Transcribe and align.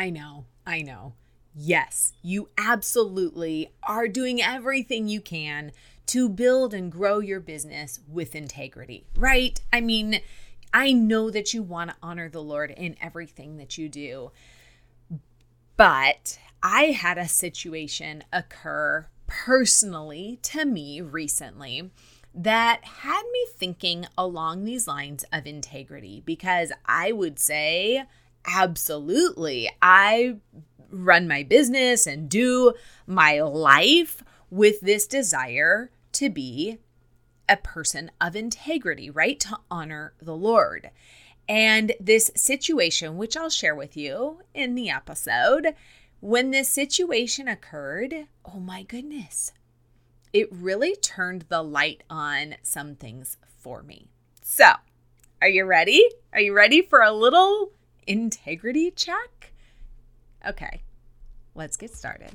I 0.00 0.08
know, 0.08 0.46
I 0.66 0.80
know. 0.80 1.12
Yes, 1.54 2.14
you 2.22 2.48
absolutely 2.56 3.74
are 3.82 4.08
doing 4.08 4.40
everything 4.40 5.08
you 5.08 5.20
can 5.20 5.72
to 6.06 6.26
build 6.26 6.72
and 6.72 6.90
grow 6.90 7.18
your 7.18 7.38
business 7.38 8.00
with 8.08 8.34
integrity, 8.34 9.04
right? 9.14 9.60
I 9.70 9.82
mean, 9.82 10.22
I 10.72 10.94
know 10.94 11.28
that 11.30 11.52
you 11.52 11.62
want 11.62 11.90
to 11.90 11.96
honor 12.02 12.30
the 12.30 12.42
Lord 12.42 12.70
in 12.70 12.96
everything 12.98 13.58
that 13.58 13.76
you 13.76 13.90
do. 13.90 14.30
But 15.76 16.38
I 16.62 16.92
had 16.92 17.18
a 17.18 17.28
situation 17.28 18.24
occur 18.32 19.06
personally 19.26 20.38
to 20.44 20.64
me 20.64 21.02
recently 21.02 21.90
that 22.34 22.82
had 23.02 23.22
me 23.30 23.46
thinking 23.54 24.06
along 24.16 24.64
these 24.64 24.88
lines 24.88 25.26
of 25.30 25.46
integrity 25.46 26.22
because 26.24 26.72
I 26.86 27.12
would 27.12 27.38
say, 27.38 28.04
absolutely, 28.46 29.70
I 29.80 30.36
run 30.90 31.28
my 31.28 31.42
business 31.42 32.06
and 32.06 32.28
do 32.28 32.74
my 33.06 33.40
life 33.40 34.22
with 34.50 34.80
this 34.80 35.06
desire 35.06 35.90
to 36.12 36.28
be 36.28 36.78
a 37.48 37.56
person 37.56 38.10
of 38.20 38.36
integrity, 38.36 39.10
right? 39.10 39.38
To 39.40 39.58
honor 39.70 40.14
the 40.20 40.36
Lord. 40.36 40.90
And 41.48 41.92
this 41.98 42.30
situation, 42.36 43.16
which 43.16 43.36
I'll 43.36 43.50
share 43.50 43.74
with 43.74 43.96
you 43.96 44.42
in 44.54 44.74
the 44.74 44.90
episode, 44.90 45.74
when 46.20 46.50
this 46.50 46.68
situation 46.68 47.48
occurred, 47.48 48.26
oh 48.44 48.60
my 48.60 48.82
goodness, 48.82 49.52
it 50.32 50.48
really 50.52 50.94
turned 50.94 51.46
the 51.48 51.62
light 51.62 52.04
on 52.08 52.56
some 52.62 52.94
things 52.94 53.36
for 53.58 53.82
me. 53.82 54.06
So, 54.42 54.72
are 55.42 55.48
you 55.48 55.64
ready? 55.64 56.04
Are 56.32 56.40
you 56.40 56.54
ready 56.54 56.82
for 56.82 57.00
a 57.00 57.12
little 57.12 57.72
integrity 58.10 58.90
check? 58.90 59.52
Okay, 60.44 60.82
let's 61.54 61.76
get 61.76 61.94
started. 61.94 62.32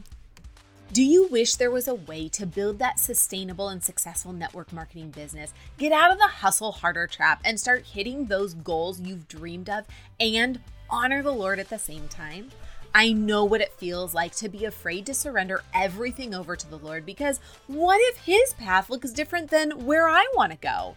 Do 0.94 1.04
you 1.04 1.28
wish 1.28 1.56
there 1.56 1.72
was 1.72 1.90
a 1.90 1.96
way 1.96 2.30
to 2.30 2.46
build 2.46 2.80
that 2.80 2.98
sustainable 2.98 3.68
and 3.68 3.84
successful 3.84 4.32
network 4.32 4.72
marketing 4.72 5.10
business? 5.10 5.54
Get 5.78 5.92
out 5.92 6.12
of 6.12 6.18
the 6.18 6.28
hustle 6.28 6.72
harder 6.72 7.08
trap 7.08 7.42
and 7.44 7.60
start 7.60 7.88
hitting 7.88 8.28
those 8.28 8.54
goals 8.54 9.02
you've 9.02 9.28
dreamed 9.28 9.70
of 9.70 9.84
and 10.18 10.62
honor 10.90 11.22
the 11.22 11.34
Lord 11.34 11.60
at 11.60 11.68
the 11.68 11.80
same 11.80 12.08
time? 12.08 12.52
I 12.94 13.12
know 13.12 13.44
what 13.44 13.60
it 13.60 13.74
feels 13.74 14.14
like 14.14 14.34
to 14.38 14.48
be 14.48 14.64
afraid 14.64 15.06
to 15.08 15.14
surrender 15.14 15.62
everything 15.74 16.34
over 16.34 16.56
to 16.56 16.70
the 16.70 16.78
Lord 16.78 17.06
because 17.06 17.42
what 17.68 18.00
if 18.00 18.20
His 18.20 18.54
path 18.54 18.90
looks 18.90 19.12
different 19.12 19.50
than 19.50 19.86
where 19.86 20.08
I 20.08 20.26
want 20.34 20.54
to 20.54 20.58
go? 20.58 20.96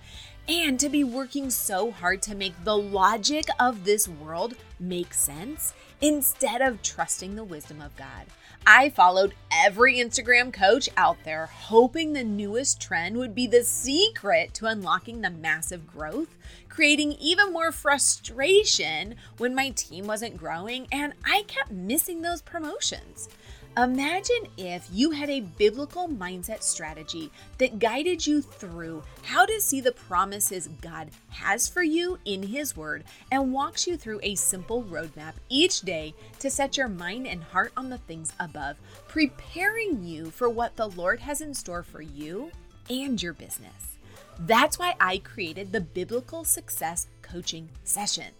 And 0.48 0.80
to 0.80 0.88
be 0.88 1.04
working 1.04 1.50
so 1.50 1.90
hard 1.90 2.22
to 2.22 2.34
make 2.34 2.64
the 2.64 2.76
logic 2.76 3.44
of 3.60 3.84
this 3.84 4.08
world 4.08 4.54
make 4.80 5.12
sense 5.12 5.74
instead 6.00 6.62
of 6.62 6.80
trusting 6.82 7.36
the 7.36 7.44
wisdom 7.44 7.82
of 7.82 7.94
God. 7.96 8.26
I 8.66 8.88
followed 8.88 9.34
every 9.52 9.96
Instagram 9.96 10.50
coach 10.50 10.88
out 10.96 11.18
there, 11.24 11.46
hoping 11.46 12.12
the 12.12 12.24
newest 12.24 12.80
trend 12.80 13.18
would 13.18 13.34
be 13.34 13.46
the 13.46 13.62
secret 13.62 14.54
to 14.54 14.66
unlocking 14.66 15.20
the 15.20 15.30
massive 15.30 15.86
growth, 15.86 16.34
creating 16.70 17.12
even 17.20 17.52
more 17.52 17.70
frustration 17.70 19.16
when 19.36 19.54
my 19.54 19.68
team 19.70 20.06
wasn't 20.06 20.38
growing 20.38 20.86
and 20.90 21.12
I 21.26 21.44
kept 21.46 21.70
missing 21.70 22.22
those 22.22 22.40
promotions. 22.40 23.28
Imagine 23.78 24.48
if 24.56 24.88
you 24.92 25.12
had 25.12 25.30
a 25.30 25.38
biblical 25.38 26.08
mindset 26.08 26.64
strategy 26.64 27.30
that 27.58 27.78
guided 27.78 28.26
you 28.26 28.42
through 28.42 29.04
how 29.22 29.46
to 29.46 29.60
see 29.60 29.80
the 29.80 29.92
promises 29.92 30.68
God 30.80 31.10
has 31.30 31.68
for 31.68 31.84
you 31.84 32.18
in 32.24 32.42
His 32.42 32.76
Word 32.76 33.04
and 33.30 33.52
walks 33.52 33.86
you 33.86 33.96
through 33.96 34.18
a 34.24 34.34
simple 34.34 34.82
roadmap 34.82 35.34
each 35.48 35.82
day 35.82 36.12
to 36.40 36.50
set 36.50 36.76
your 36.76 36.88
mind 36.88 37.28
and 37.28 37.44
heart 37.44 37.72
on 37.76 37.88
the 37.88 37.98
things 37.98 38.32
above, 38.40 38.78
preparing 39.06 40.02
you 40.02 40.32
for 40.32 40.48
what 40.48 40.74
the 40.74 40.88
Lord 40.88 41.20
has 41.20 41.40
in 41.40 41.54
store 41.54 41.84
for 41.84 42.02
you 42.02 42.50
and 42.90 43.22
your 43.22 43.32
business. 43.32 43.96
That's 44.40 44.80
why 44.80 44.96
I 44.98 45.18
created 45.18 45.70
the 45.70 45.80
Biblical 45.80 46.42
Success 46.42 47.06
Coaching 47.22 47.68
Session 47.84 48.32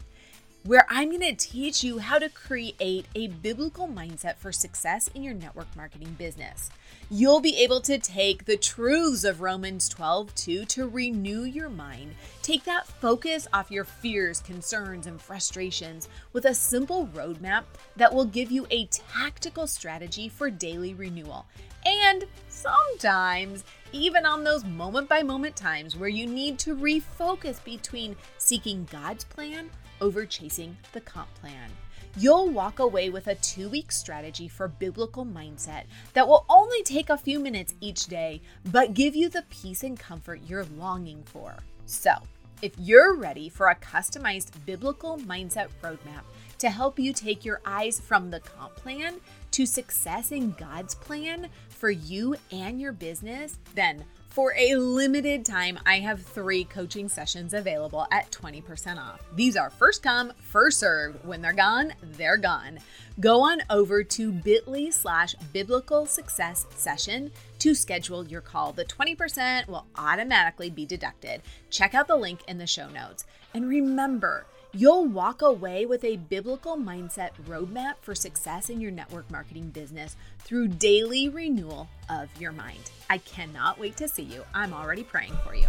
where 0.68 0.84
I'm 0.90 1.08
going 1.08 1.22
to 1.22 1.34
teach 1.34 1.82
you 1.82 1.96
how 1.96 2.18
to 2.18 2.28
create 2.28 3.06
a 3.14 3.28
biblical 3.28 3.88
mindset 3.88 4.36
for 4.36 4.52
success 4.52 5.08
in 5.14 5.22
your 5.22 5.32
network 5.32 5.74
marketing 5.74 6.14
business. 6.18 6.68
You'll 7.10 7.40
be 7.40 7.56
able 7.56 7.80
to 7.80 7.96
take 7.96 8.44
the 8.44 8.58
truths 8.58 9.24
of 9.24 9.40
Romans 9.40 9.88
12 9.88 10.34
2 10.34 10.64
to 10.66 10.86
renew 10.86 11.44
your 11.44 11.70
mind, 11.70 12.16
take 12.42 12.64
that 12.64 12.86
focus 12.86 13.48
off 13.50 13.70
your 13.70 13.84
fears, 13.84 14.40
concerns, 14.40 15.06
and 15.06 15.18
frustrations 15.18 16.06
with 16.34 16.44
a 16.44 16.54
simple 16.54 17.06
roadmap 17.14 17.64
that 17.96 18.12
will 18.12 18.26
give 18.26 18.50
you 18.50 18.66
a 18.70 18.84
tactical 18.88 19.66
strategy 19.66 20.28
for 20.28 20.50
daily 20.50 20.92
renewal. 20.92 21.46
And 21.86 22.26
sometimes, 22.50 23.64
even 23.92 24.26
on 24.26 24.44
those 24.44 24.66
moment 24.66 25.08
by 25.08 25.22
moment 25.22 25.56
times 25.56 25.96
where 25.96 26.10
you 26.10 26.26
need 26.26 26.58
to 26.58 26.76
refocus 26.76 27.64
between 27.64 28.16
seeking 28.36 28.86
God's 28.92 29.24
plan 29.24 29.70
over 30.00 30.26
chasing 30.26 30.76
the 30.92 31.00
comp 31.00 31.32
plan. 31.34 31.70
You'll 32.16 32.48
walk 32.48 32.78
away 32.78 33.10
with 33.10 33.26
a 33.26 33.34
two 33.36 33.68
week 33.68 33.92
strategy 33.92 34.48
for 34.48 34.66
biblical 34.66 35.24
mindset 35.24 35.84
that 36.14 36.26
will 36.26 36.44
only 36.48 36.82
take 36.82 37.10
a 37.10 37.16
few 37.16 37.38
minutes 37.38 37.74
each 37.80 38.06
day, 38.06 38.40
but 38.64 38.94
give 38.94 39.14
you 39.14 39.28
the 39.28 39.44
peace 39.50 39.82
and 39.82 39.98
comfort 39.98 40.40
you're 40.46 40.66
longing 40.76 41.22
for. 41.24 41.56
So, 41.86 42.12
if 42.60 42.72
you're 42.76 43.14
ready 43.14 43.48
for 43.48 43.68
a 43.68 43.76
customized 43.76 44.50
biblical 44.66 45.16
mindset 45.18 45.68
roadmap 45.82 46.24
to 46.58 46.70
help 46.70 46.98
you 46.98 47.12
take 47.12 47.44
your 47.44 47.60
eyes 47.64 48.00
from 48.00 48.30
the 48.30 48.40
comp 48.40 48.74
plan 48.74 49.20
to 49.52 49.64
success 49.64 50.32
in 50.32 50.52
God's 50.52 50.94
plan 50.96 51.48
for 51.68 51.90
you 51.90 52.34
and 52.50 52.80
your 52.80 52.92
business, 52.92 53.58
then 53.74 54.04
for 54.38 54.54
a 54.56 54.76
limited 54.76 55.44
time, 55.44 55.80
I 55.84 55.98
have 55.98 56.22
three 56.22 56.62
coaching 56.62 57.08
sessions 57.08 57.54
available 57.54 58.06
at 58.12 58.30
20% 58.30 58.96
off. 58.96 59.20
These 59.34 59.56
are 59.56 59.68
first 59.68 60.00
come, 60.00 60.32
first 60.38 60.78
served. 60.78 61.24
When 61.26 61.42
they're 61.42 61.52
gone, 61.52 61.92
they're 62.12 62.36
gone. 62.36 62.78
Go 63.18 63.40
on 63.40 63.62
over 63.68 64.04
to 64.04 64.30
bit.ly 64.30 64.90
slash 64.90 65.34
biblical 65.52 66.06
success 66.06 66.66
session 66.76 67.32
to 67.58 67.74
schedule 67.74 68.28
your 68.28 68.40
call. 68.40 68.72
The 68.72 68.84
20% 68.84 69.66
will 69.66 69.86
automatically 69.96 70.70
be 70.70 70.86
deducted. 70.86 71.42
Check 71.70 71.96
out 71.96 72.06
the 72.06 72.14
link 72.14 72.38
in 72.46 72.58
the 72.58 72.66
show 72.68 72.88
notes. 72.88 73.26
And 73.54 73.68
remember, 73.68 74.46
You'll 74.74 75.06
walk 75.06 75.40
away 75.40 75.86
with 75.86 76.04
a 76.04 76.16
biblical 76.16 76.76
mindset 76.76 77.30
roadmap 77.46 77.94
for 78.02 78.14
success 78.14 78.68
in 78.68 78.82
your 78.82 78.90
network 78.90 79.30
marketing 79.30 79.70
business 79.70 80.14
through 80.40 80.68
daily 80.68 81.30
renewal 81.30 81.88
of 82.10 82.28
your 82.38 82.52
mind. 82.52 82.90
I 83.08 83.16
cannot 83.16 83.78
wait 83.78 83.96
to 83.96 84.08
see 84.08 84.24
you. 84.24 84.44
I'm 84.52 84.74
already 84.74 85.04
praying 85.04 85.38
for 85.42 85.54
you. 85.54 85.68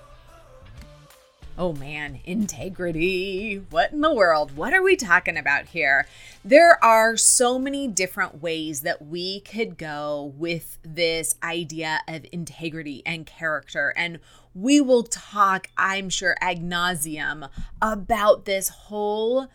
Oh 1.61 1.73
man, 1.73 2.21
integrity. 2.23 3.57
What 3.69 3.91
in 3.91 4.01
the 4.01 4.11
world? 4.11 4.57
What 4.57 4.73
are 4.73 4.81
we 4.81 4.95
talking 4.95 5.37
about 5.37 5.67
here? 5.67 6.07
There 6.43 6.83
are 6.83 7.15
so 7.15 7.59
many 7.59 7.87
different 7.87 8.41
ways 8.41 8.81
that 8.81 9.05
we 9.05 9.41
could 9.41 9.77
go 9.77 10.33
with 10.37 10.79
this 10.81 11.35
idea 11.43 11.99
of 12.07 12.25
integrity 12.31 13.03
and 13.05 13.27
character. 13.27 13.93
And 13.95 14.17
we 14.55 14.81
will 14.81 15.03
talk, 15.03 15.67
I'm 15.77 16.09
sure, 16.09 16.35
ad 16.41 16.63
nauseum 16.63 17.47
about 17.79 18.45
this 18.45 18.69
whole 18.69 19.47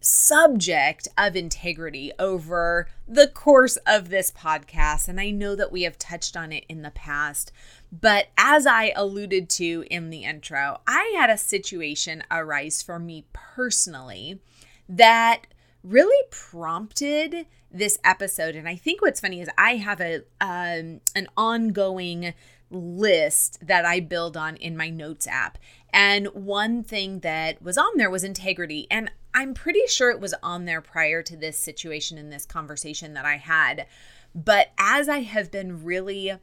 subject 0.00 1.06
of 1.18 1.36
integrity 1.36 2.10
over 2.18 2.88
the 3.06 3.28
course 3.28 3.76
of 3.86 4.08
this 4.08 4.30
podcast. 4.30 5.08
And 5.08 5.20
I 5.20 5.30
know 5.30 5.54
that 5.54 5.70
we 5.70 5.82
have 5.82 5.98
touched 5.98 6.36
on 6.36 6.52
it 6.52 6.64
in 6.68 6.82
the 6.82 6.90
past. 6.90 7.52
But 7.92 8.28
as 8.38 8.66
I 8.66 8.92
alluded 8.94 9.48
to 9.50 9.84
in 9.90 10.10
the 10.10 10.24
intro, 10.24 10.80
I 10.86 11.14
had 11.16 11.30
a 11.30 11.36
situation 11.36 12.22
arise 12.30 12.82
for 12.82 12.98
me 12.98 13.24
personally 13.32 14.40
that 14.88 15.46
really 15.82 16.26
prompted 16.30 17.46
this 17.70 17.98
episode. 18.04 18.54
And 18.54 18.68
I 18.68 18.76
think 18.76 19.02
what's 19.02 19.20
funny 19.20 19.40
is 19.40 19.48
I 19.56 19.76
have 19.76 20.00
a 20.00 20.22
um, 20.40 21.00
an 21.14 21.28
ongoing 21.36 22.34
list 22.70 23.58
that 23.66 23.84
I 23.84 24.00
build 24.00 24.36
on 24.36 24.56
in 24.56 24.76
my 24.76 24.90
notes 24.90 25.26
app. 25.26 25.58
And 25.92 26.28
one 26.28 26.84
thing 26.84 27.20
that 27.20 27.60
was 27.60 27.76
on 27.76 27.96
there 27.96 28.10
was 28.10 28.22
integrity. 28.22 28.86
And 28.90 29.10
I'm 29.34 29.54
pretty 29.54 29.86
sure 29.88 30.10
it 30.10 30.20
was 30.20 30.34
on 30.42 30.64
there 30.64 30.80
prior 30.80 31.22
to 31.24 31.36
this 31.36 31.58
situation 31.58 32.18
and 32.18 32.32
this 32.32 32.46
conversation 32.46 33.14
that 33.14 33.24
I 33.24 33.36
had. 33.36 33.86
But 34.34 34.68
as 34.78 35.08
I 35.08 35.20
have 35.22 35.50
been 35.50 35.84
really 35.84 36.34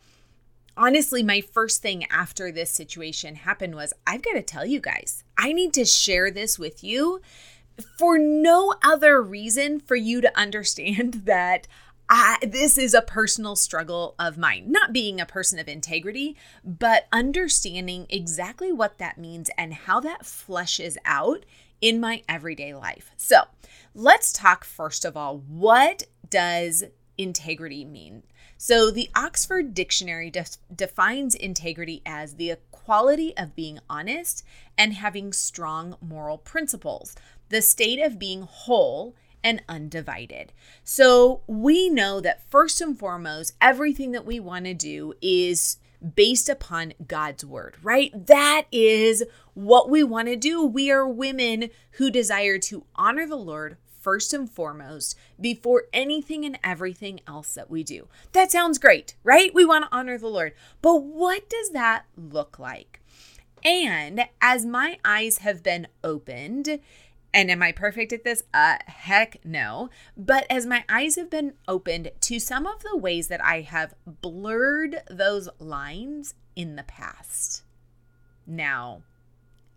honestly, 0.77 1.24
my 1.24 1.41
first 1.41 1.81
thing 1.81 2.06
after 2.06 2.51
this 2.51 2.71
situation 2.71 3.35
happened 3.35 3.75
was 3.75 3.94
I've 4.06 4.21
got 4.21 4.33
to 4.33 4.41
tell 4.41 4.65
you 4.65 4.79
guys, 4.79 5.24
I 5.38 5.51
need 5.51 5.74
to 5.74 5.85
share 5.85 6.31
this 6.31 6.57
with 6.57 6.83
you 6.83 7.21
for 7.97 8.18
no 8.18 8.74
other 8.83 9.21
reason 9.21 9.79
for 9.79 9.95
you 9.95 10.21
to 10.21 10.38
understand 10.38 11.13
that 11.25 11.68
I, 12.09 12.38
this 12.41 12.77
is 12.77 12.94
a 12.94 13.01
personal 13.01 13.57
struggle 13.57 14.15
of 14.18 14.38
mine, 14.38 14.71
not 14.71 14.94
being 14.94 15.19
a 15.19 15.25
person 15.25 15.59
of 15.59 15.68
integrity, 15.68 16.38
but 16.63 17.07
understanding 17.12 18.06
exactly 18.09 18.71
what 18.71 18.97
that 19.00 19.18
means 19.18 19.50
and 19.57 19.74
how 19.74 20.00
that 20.00 20.24
fleshes 20.24 20.95
out 21.03 21.45
in 21.81 22.00
my 22.00 22.24
everyday 22.29 22.74
life. 22.74 23.12
So 23.18 23.41
let's 23.94 24.31
talk 24.31 24.63
first 24.63 25.06
of 25.06 25.18
all 25.18 25.39
what 25.39 26.03
does 26.29 26.83
integrity 27.17 27.85
mean? 27.85 28.23
So, 28.57 28.89
the 28.89 29.09
Oxford 29.15 29.73
Dictionary 29.73 30.31
def- 30.31 30.57
defines 30.73 31.35
integrity 31.35 32.01
as 32.05 32.35
the 32.35 32.57
quality 32.71 33.35
of 33.37 33.55
being 33.55 33.79
honest 33.89 34.43
and 34.77 34.93
having 34.93 35.31
strong 35.31 35.95
moral 36.01 36.39
principles, 36.39 37.15
the 37.49 37.61
state 37.61 38.01
of 38.01 38.17
being 38.17 38.41
whole 38.41 39.15
and 39.43 39.61
undivided. 39.69 40.53
So, 40.83 41.41
we 41.45 41.89
know 41.89 42.19
that 42.21 42.49
first 42.49 42.81
and 42.81 42.97
foremost, 42.97 43.53
everything 43.61 44.11
that 44.13 44.25
we 44.25 44.39
want 44.39 44.65
to 44.65 44.73
do 44.73 45.13
is 45.21 45.77
based 46.15 46.49
upon 46.49 46.93
God's 47.07 47.43
word, 47.45 47.75
right? 47.81 48.11
That 48.27 48.65
is 48.71 49.23
what 49.53 49.89
we 49.89 50.03
want 50.03 50.27
to 50.27 50.35
do. 50.35 50.65
We 50.65 50.91
are 50.91 51.07
women 51.07 51.69
who 51.91 52.09
desire 52.09 52.59
to 52.59 52.85
honor 52.95 53.27
the 53.27 53.35
Lord 53.35 53.77
first 54.07 54.33
and 54.33 54.50
foremost 54.50 55.18
before 55.38 55.83
anything 55.92 56.45
and 56.45 56.57
everything 56.63 57.19
else 57.27 57.54
that 57.56 57.69
we 57.69 57.83
do. 57.83 58.07
That 58.31 58.50
sounds 58.50 58.77
great, 58.77 59.15
right? 59.21 59.54
We 59.54 59.65
want 59.65 59.83
to 59.83 59.94
honor 59.94 60.18
the 60.18 60.30
Lord. 60.30 60.54
But 60.81 61.04
what 61.04 61.50
does 61.50 61.71
that 61.71 62.06
look 62.15 62.57
like? 62.57 63.01
And 63.65 64.30
as 64.42 64.65
my 64.65 64.98
eyes 65.04 65.39
have 65.39 65.62
been 65.62 65.89
opened, 66.06 66.80
and 67.33 67.51
am 67.51 67.62
I 67.62 67.74
perfect 67.74 68.13
at 68.13 68.24
this? 68.24 68.44
Uh, 68.54 68.77
heck 68.86 69.44
no. 69.44 69.89
But 70.15 70.45
as 70.50 70.65
my 70.65 70.86
eyes 70.88 71.18
have 71.18 71.30
been 71.30 71.56
opened 71.68 72.12
to 72.21 72.39
some 72.39 72.65
of 72.65 72.83
the 72.83 72.95
ways 72.95 73.27
that 73.27 73.44
I 73.44 73.60
have 73.60 73.94
blurred 74.06 75.01
those 75.12 75.50
lines 75.60 76.33
in 76.56 76.77
the 76.77 76.83
past. 76.83 77.63
Now, 78.45 79.01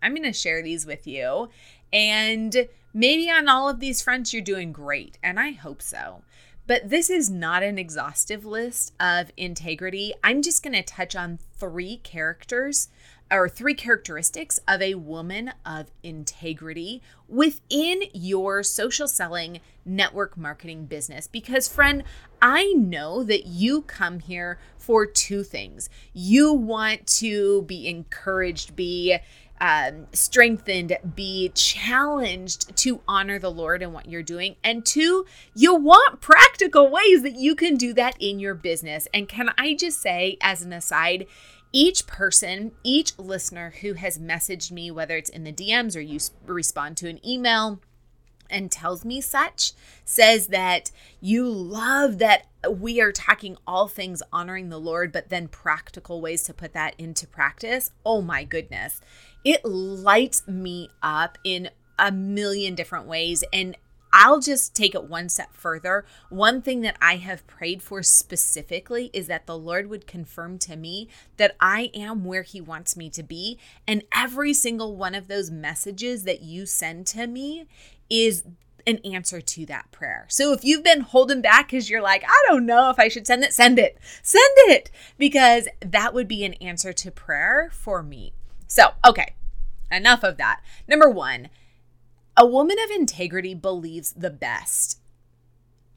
I'm 0.01 0.15
going 0.15 0.23
to 0.23 0.33
share 0.33 0.63
these 0.63 0.87
with 0.87 1.09
you. 1.09 1.49
And 1.93 2.69
maybe 2.93 3.31
on 3.31 3.49
all 3.49 3.69
of 3.69 3.81
these 3.81 4.03
fronts, 4.03 4.33
you're 4.33 4.43
doing 4.43 4.73
great. 4.73 5.19
And 5.23 5.39
I 5.39 5.53
hope 5.53 5.83
so. 5.83 6.23
But 6.67 6.89
this 6.89 7.11
is 7.11 7.29
not 7.29 7.63
an 7.65 7.79
exhaustive 7.79 8.45
list 8.45 8.93
of 9.01 9.33
integrity. 9.37 10.15
I'm 10.23 10.41
just 10.41 10.63
going 10.63 10.75
to 10.75 10.83
touch 10.83 11.17
on 11.17 11.41
three 11.59 11.97
characters 11.97 12.89
or 13.31 13.49
three 13.49 13.75
characteristics 13.75 14.59
of 14.67 14.83
a 14.83 14.95
woman 14.95 15.53
of 15.65 15.91
integrity 16.03 17.03
within 17.29 18.03
your 18.13 18.63
social 18.63 19.07
selling 19.07 19.61
network 19.85 20.37
marketing 20.37 20.87
business. 20.87 21.27
Because, 21.27 21.69
friend, 21.69 22.03
I 22.43 22.73
know 22.73 23.23
that 23.25 23.47
you 23.47 23.83
come 23.83 24.21
here 24.21 24.59
for 24.79 25.07
two 25.07 25.43
things. 25.43 25.89
You 26.13 26.53
want 26.53 27.07
to 27.19 27.63
be 27.63 27.89
encouraged, 27.89 28.75
be 28.75 29.19
um, 29.61 30.07
strengthened, 30.13 30.97
be 31.15 31.51
challenged 31.51 32.75
to 32.79 33.01
honor 33.07 33.39
the 33.39 33.51
Lord 33.51 33.83
in 33.83 33.93
what 33.93 34.09
you're 34.09 34.23
doing. 34.23 34.57
And 34.65 34.85
two, 34.85 35.27
you 35.55 35.75
want 35.75 36.21
practical 36.21 36.89
ways 36.89 37.23
that 37.23 37.37
you 37.37 37.55
can 37.55 37.77
do 37.77 37.93
that 37.95 38.17
in 38.19 38.39
your 38.39 38.55
business. 38.55 39.07
And 39.13 39.29
can 39.29 39.51
I 39.59 39.75
just 39.75 40.01
say, 40.01 40.39
as 40.41 40.63
an 40.63 40.73
aside, 40.73 41.27
each 41.73 42.07
person, 42.07 42.73
each 42.83 43.19
listener 43.19 43.75
who 43.83 43.95
has 43.95 44.19
messaged 44.19 44.73
me, 44.73 44.91
whether 44.91 45.17
it's 45.17 45.31
in 45.31 45.45
the 45.45 45.53
DMs 45.53 45.97
or 45.97 46.01
you 46.01 46.19
respond 46.47 46.97
to 46.99 47.09
an 47.09 47.25
email, 47.27 47.81
and 48.51 48.71
tells 48.71 49.05
me 49.05 49.21
such 49.21 49.73
says 50.05 50.49
that 50.49 50.91
you 51.21 51.49
love 51.49 52.19
that 52.19 52.47
we 52.69 53.01
are 53.01 53.13
talking 53.13 53.57
all 53.67 53.89
things 53.89 54.23
honoring 54.33 54.69
the 54.69 54.81
Lord, 54.81 55.13
but 55.13 55.29
then 55.29 55.49
practical 55.49 56.21
ways 56.21 56.43
to 56.45 56.55
put 56.55 56.73
that 56.75 56.95
into 56.99 57.27
practice. 57.27 57.93
Oh 58.05 58.21
my 58.21 58.45
goodness. 58.45 59.01
It 59.45 59.65
lights 59.65 60.47
me 60.47 60.91
up 61.03 61.39
in 61.45 61.71
a 61.99 62.11
million 62.11 62.75
different 62.75 63.07
ways. 63.07 63.45
And 63.53 63.77
I'll 64.13 64.41
just 64.41 64.75
take 64.75 64.95
it 64.95 65.05
one 65.05 65.29
step 65.29 65.55
further. 65.55 66.05
One 66.31 66.63
thing 66.63 66.81
that 66.81 66.97
I 67.01 67.17
have 67.17 67.47
prayed 67.47 67.83
for 67.83 68.03
specifically 68.03 69.11
is 69.13 69.29
that 69.29 69.47
the 69.47 69.57
Lord 69.57 69.89
would 69.89 70.07
confirm 70.07 70.59
to 70.61 70.77
me 70.77 71.09
that 71.37 71.55
I 71.61 71.91
am 71.95 72.25
where 72.25 72.43
He 72.43 72.61
wants 72.61 72.97
me 72.97 73.09
to 73.11 73.23
be. 73.23 73.59
And 73.87 74.03
every 74.13 74.53
single 74.53 74.97
one 74.97 75.15
of 75.15 75.29
those 75.29 75.51
messages 75.51 76.25
that 76.25 76.43
you 76.43 76.67
send 76.67 77.07
to 77.09 77.27
me 77.27 77.67
is 78.09 78.43
an 78.87 78.99
answer 79.05 79.41
to 79.41 79.67
that 79.67 79.93
prayer. 79.93 80.27
So 80.29 80.53
if 80.53 80.65
you've 80.65 80.83
been 80.83 81.03
holding 81.03 81.43
back 81.43 81.69
because 81.69 81.89
you're 81.89 82.03
like, 82.03 82.25
I 82.27 82.45
don't 82.49 82.67
know 82.67 82.91
if 82.91 82.99
I 82.99 83.09
should 83.09 83.27
send 83.27 83.45
it, 83.45 83.53
send 83.53 83.79
it. 83.79 83.99
Send 84.23 84.55
it 84.57 84.91
because 85.19 85.69
that 85.81 86.15
would 86.15 86.27
be 86.27 86.45
an 86.45 86.55
answer 86.55 86.93
to 86.95 87.11
prayer 87.13 87.71
for 87.73 88.03
me. 88.03 88.33
So, 88.71 88.91
okay, 89.05 89.35
enough 89.91 90.23
of 90.23 90.37
that. 90.37 90.61
Number 90.87 91.11
one, 91.11 91.49
a 92.37 92.47
woman 92.47 92.77
of 92.79 92.89
integrity 92.93 93.53
believes 93.53 94.13
the 94.13 94.31
best. 94.31 95.01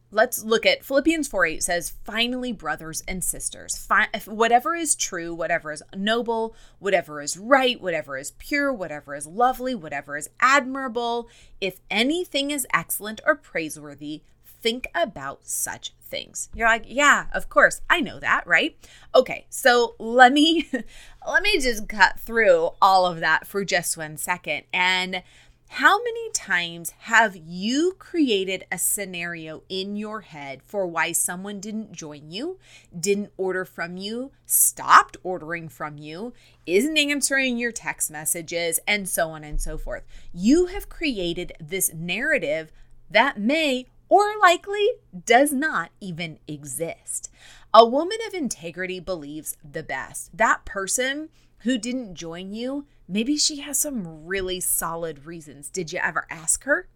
Let's 0.09 0.43
look 0.43 0.65
at 0.65 0.83
Philippians 0.83 1.27
4 1.27 1.45
8 1.45 1.63
says, 1.63 1.93
Finally, 2.03 2.51
brothers 2.51 3.03
and 3.07 3.23
sisters, 3.23 3.77
fi- 3.77 4.09
whatever 4.25 4.75
is 4.75 4.95
true, 4.95 5.35
whatever 5.35 5.71
is 5.71 5.83
noble, 5.95 6.55
whatever 6.79 7.21
is 7.21 7.37
right, 7.37 7.79
whatever 7.79 8.17
is 8.17 8.31
pure, 8.39 8.73
whatever 8.73 9.13
is 9.13 9.27
lovely, 9.27 9.75
whatever 9.75 10.17
is 10.17 10.31
admirable, 10.39 11.29
if 11.61 11.79
anything 11.91 12.49
is 12.49 12.65
excellent 12.73 13.21
or 13.23 13.35
praiseworthy, 13.35 14.23
think 14.63 14.87
about 14.95 15.45
such 15.45 15.91
things. 16.01 16.49
You're 16.55 16.67
like, 16.69 16.85
yeah, 16.87 17.25
of 17.33 17.49
course. 17.49 17.81
I 17.89 17.99
know 17.99 18.19
that, 18.19 18.47
right? 18.47 18.75
Okay, 19.13 19.45
so 19.49 19.95
let 19.99 20.31
me 20.31 20.69
let 21.27 21.43
me 21.43 21.59
just 21.59 21.87
cut 21.87 22.19
through 22.19 22.69
all 22.81 23.05
of 23.05 23.19
that 23.19 23.45
for 23.45 23.63
just 23.65 23.97
one 23.97 24.17
second 24.17 24.63
and 24.73 25.21
how 25.67 25.97
many 25.97 26.29
times 26.33 26.91
have 26.99 27.35
you 27.35 27.95
created 27.97 28.63
a 28.71 28.77
scenario 28.77 29.63
in 29.69 29.95
your 29.95 30.21
head 30.21 30.61
for 30.61 30.85
why 30.85 31.11
someone 31.11 31.59
didn't 31.59 31.91
join 31.91 32.29
you, 32.29 32.59
didn't 32.97 33.31
order 33.37 33.65
from 33.65 33.97
you, 33.97 34.31
stopped 34.45 35.17
ordering 35.23 35.67
from 35.67 35.97
you, 35.97 36.31
isn't 36.67 36.95
answering 36.95 37.57
your 37.57 37.71
text 37.71 38.11
messages, 38.11 38.79
and 38.87 39.09
so 39.09 39.31
on 39.31 39.43
and 39.43 39.59
so 39.59 39.75
forth? 39.75 40.03
You 40.31 40.67
have 40.67 40.89
created 40.89 41.53
this 41.59 41.91
narrative 41.91 42.71
that 43.09 43.39
may 43.39 43.87
or 44.13 44.37
likely 44.41 44.87
does 45.25 45.51
not 45.51 45.89
even 45.99 46.37
exist. 46.47 47.31
A 47.73 47.85
woman 47.85 48.19
of 48.27 48.33
integrity 48.33 48.99
believes 48.99 49.57
the 49.63 49.81
best. 49.81 50.37
That 50.37 50.65
person 50.65 51.29
who 51.59 51.77
didn't 51.77 52.15
join 52.15 52.53
you 52.53 52.85
maybe 53.07 53.37
she 53.37 53.59
has 53.61 53.77
some 53.77 54.25
really 54.25 54.59
solid 54.59 55.25
reasons. 55.25 55.69
Did 55.69 55.91
you 55.91 55.99
ever 56.01 56.25
ask 56.29 56.63
her? 56.63 56.87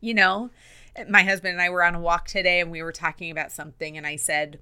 You 0.00 0.14
know, 0.14 0.50
my 1.08 1.22
husband 1.22 1.52
and 1.52 1.62
I 1.62 1.70
were 1.70 1.82
on 1.82 1.94
a 1.94 2.00
walk 2.00 2.26
today 2.26 2.60
and 2.60 2.70
we 2.70 2.82
were 2.82 2.92
talking 2.92 3.30
about 3.30 3.52
something, 3.52 3.96
and 3.96 4.06
I 4.06 4.16
said, 4.16 4.60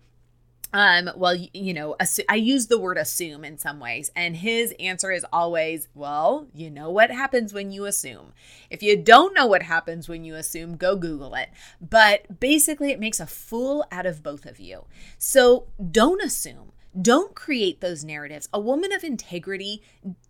um 0.76 1.11
well 1.16 1.35
you 1.35 1.73
know 1.73 1.97
assu- 1.99 2.25
i 2.28 2.35
use 2.35 2.66
the 2.66 2.78
word 2.78 2.99
assume 2.99 3.45
in 3.45 3.56
some 3.56 3.80
ways 3.80 4.11
and 4.14 4.37
his 4.37 4.75
answer 4.78 5.11
is 5.11 5.25
always 5.33 5.88
well 5.95 6.47
you 6.54 6.71
know 6.71 6.90
what 6.90 7.11
happens 7.11 7.54
when 7.54 7.73
you 7.73 7.87
assume 7.87 8.33
if 8.68 8.83
you 8.83 8.95
don't 8.95 9.35
know 9.35 9.47
what 9.47 9.62
happens 9.62 10.06
when 10.06 10.23
you 10.23 10.35
assume 10.35 10.76
go 10.76 10.95
google 10.95 11.35
it 11.35 11.49
but 11.80 12.38
basically 12.38 12.92
it 12.92 13.00
makes 13.00 13.18
a 13.18 13.26
fool 13.26 13.85
out 13.90 14.04
of 14.04 14.23
both 14.23 14.45
of 14.45 14.61
you 14.61 14.85
so 15.18 15.66
don't 15.90 16.23
assume 16.23 16.73
don't 16.99 17.35
create 17.35 17.83
those 17.83 18.04
narratives. 18.04 18.49
A 18.54 18.59
woman 18.59 18.90
of 18.90 19.04
integrity, 19.04 19.83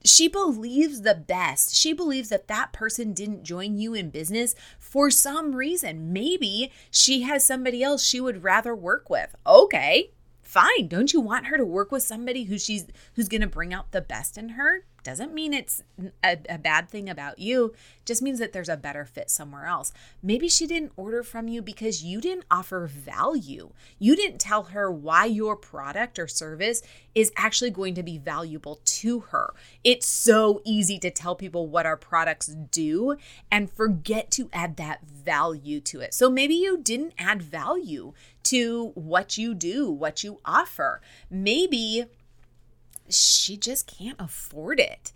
she 0.04 0.26
believes 0.26 1.02
the 1.02 1.14
best. 1.14 1.76
She 1.76 1.92
believes 1.92 2.28
that 2.30 2.48
that 2.48 2.72
person 2.72 3.12
didn't 3.12 3.44
join 3.44 3.78
you 3.78 3.94
in 3.94 4.10
business 4.10 4.56
for 4.76 5.08
some 5.08 5.54
reason. 5.54 6.12
Maybe 6.12 6.72
she 6.90 7.22
has 7.22 7.46
somebody 7.46 7.84
else 7.84 8.04
she 8.04 8.20
would 8.20 8.42
rather 8.42 8.74
work 8.74 9.08
with. 9.08 9.36
Okay, 9.46 10.10
fine. 10.56 10.88
Don't 10.88 11.12
you 11.12 11.20
want 11.20 11.46
her 11.46 11.58
to 11.58 11.64
work 11.66 11.92
with 11.92 12.02
somebody 12.02 12.44
who 12.44 12.58
she's 12.58 12.86
who's 13.14 13.28
going 13.28 13.42
to 13.42 13.46
bring 13.46 13.75
out 13.75 13.92
the 13.92 14.00
best 14.00 14.38
in 14.38 14.50
her? 14.50 14.84
Doesn't 15.06 15.32
mean 15.32 15.54
it's 15.54 15.84
a, 16.25 16.36
a, 16.48 16.58
bad 16.58 16.90
thing 16.90 17.08
about 17.08 17.38
you. 17.38 17.72
Just 18.04 18.22
means 18.22 18.40
that 18.40 18.52
there's 18.52 18.68
a 18.68 18.76
better 18.76 19.04
fit 19.04 19.30
somewhere 19.30 19.66
else. 19.66 19.92
Maybe 20.20 20.48
she 20.48 20.66
didn't 20.66 20.90
order 20.96 21.22
from 21.22 21.46
you 21.46 21.62
because 21.62 22.02
you 22.02 22.20
didn't 22.20 22.44
offer 22.50 22.88
value. 22.88 23.70
You 24.00 24.16
didn't 24.16 24.40
tell 24.40 24.64
her 24.64 24.90
why 24.90 25.26
your 25.26 25.54
product 25.54 26.18
or 26.18 26.26
service 26.26 26.82
is 27.14 27.30
actually 27.36 27.70
going 27.70 27.94
to 27.94 28.02
be 28.02 28.18
valuable 28.18 28.80
to 28.84 29.20
her. 29.30 29.54
It's 29.84 30.08
so 30.08 30.60
easy 30.64 30.98
to 30.98 31.10
tell 31.12 31.36
people 31.36 31.68
what 31.68 31.86
our 31.86 31.96
products 31.96 32.48
do 32.48 33.16
and 33.48 33.70
forget 33.70 34.32
to 34.32 34.50
add 34.52 34.76
that 34.76 35.06
value 35.06 35.78
to 35.82 36.00
it. 36.00 36.14
So 36.14 36.28
maybe 36.28 36.56
you 36.56 36.78
didn't 36.78 37.14
add 37.16 37.42
value 37.42 38.12
to 38.42 38.90
what 38.96 39.38
you 39.38 39.54
do, 39.54 39.88
what 39.88 40.25
you 40.25 40.40
offer. 40.44 41.00
Maybe 41.30 42.06
she 43.14 43.56
just 43.56 43.86
can't 43.86 44.20
afford 44.20 44.80
it. 44.80 45.12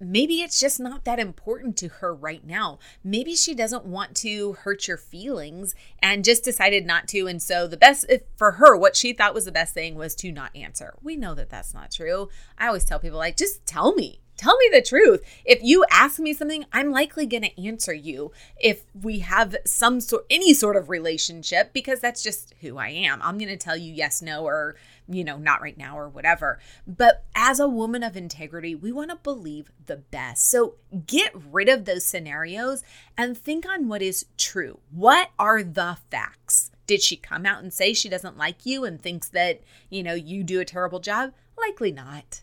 Maybe 0.00 0.42
it's 0.42 0.60
just 0.60 0.78
not 0.78 1.04
that 1.04 1.18
important 1.18 1.76
to 1.78 1.88
her 1.88 2.14
right 2.14 2.46
now. 2.46 2.78
Maybe 3.02 3.34
she 3.34 3.54
doesn't 3.54 3.84
want 3.84 4.14
to 4.16 4.52
hurt 4.52 4.86
your 4.86 4.96
feelings 4.96 5.74
and 6.00 6.24
just 6.24 6.44
decided 6.44 6.86
not 6.86 7.08
to. 7.08 7.26
And 7.26 7.42
so, 7.42 7.66
the 7.66 7.76
best 7.76 8.06
for 8.36 8.52
her, 8.52 8.76
what 8.76 8.94
she 8.94 9.12
thought 9.12 9.34
was 9.34 9.44
the 9.44 9.52
best 9.52 9.74
thing 9.74 9.96
was 9.96 10.14
to 10.16 10.30
not 10.30 10.54
answer. 10.54 10.94
We 11.02 11.16
know 11.16 11.34
that 11.34 11.50
that's 11.50 11.74
not 11.74 11.90
true. 11.90 12.28
I 12.56 12.68
always 12.68 12.84
tell 12.84 13.00
people, 13.00 13.18
like, 13.18 13.36
just 13.36 13.66
tell 13.66 13.92
me, 13.92 14.20
tell 14.36 14.56
me 14.56 14.70
the 14.72 14.82
truth. 14.82 15.22
If 15.44 15.62
you 15.62 15.84
ask 15.90 16.20
me 16.20 16.32
something, 16.32 16.64
I'm 16.72 16.92
likely 16.92 17.26
going 17.26 17.42
to 17.42 17.66
answer 17.66 17.92
you 17.92 18.30
if 18.56 18.84
we 18.94 19.18
have 19.18 19.56
some 19.66 20.00
sort 20.00 20.24
any 20.30 20.54
sort 20.54 20.76
of 20.76 20.88
relationship 20.88 21.72
because 21.72 21.98
that's 21.98 22.22
just 22.22 22.54
who 22.60 22.78
I 22.78 22.88
am. 22.88 23.20
I'm 23.20 23.36
going 23.36 23.48
to 23.48 23.56
tell 23.56 23.76
you 23.76 23.92
yes, 23.92 24.22
no 24.22 24.44
or 24.44 24.76
you 25.08 25.24
know, 25.24 25.38
not 25.38 25.62
right 25.62 25.78
now 25.78 25.98
or 25.98 26.08
whatever. 26.08 26.58
But 26.86 27.24
as 27.34 27.58
a 27.58 27.68
woman 27.68 28.02
of 28.02 28.16
integrity, 28.16 28.74
we 28.74 28.92
want 28.92 29.10
to 29.10 29.16
believe 29.16 29.72
the 29.86 29.96
best. 29.96 30.50
So 30.50 30.74
get 31.06 31.32
rid 31.50 31.68
of 31.68 31.84
those 31.84 32.04
scenarios 32.04 32.82
and 33.16 33.36
think 33.36 33.66
on 33.66 33.88
what 33.88 34.02
is 34.02 34.26
true. 34.36 34.80
What 34.90 35.30
are 35.38 35.62
the 35.62 35.96
facts? 36.10 36.70
Did 36.86 37.02
she 37.02 37.16
come 37.16 37.46
out 37.46 37.62
and 37.62 37.72
say 37.72 37.92
she 37.92 38.08
doesn't 38.08 38.38
like 38.38 38.66
you 38.66 38.84
and 38.84 39.00
thinks 39.00 39.28
that, 39.30 39.60
you 39.90 40.02
know, 40.02 40.14
you 40.14 40.44
do 40.44 40.60
a 40.60 40.64
terrible 40.64 41.00
job? 41.00 41.32
Likely 41.56 41.92
not. 41.92 42.42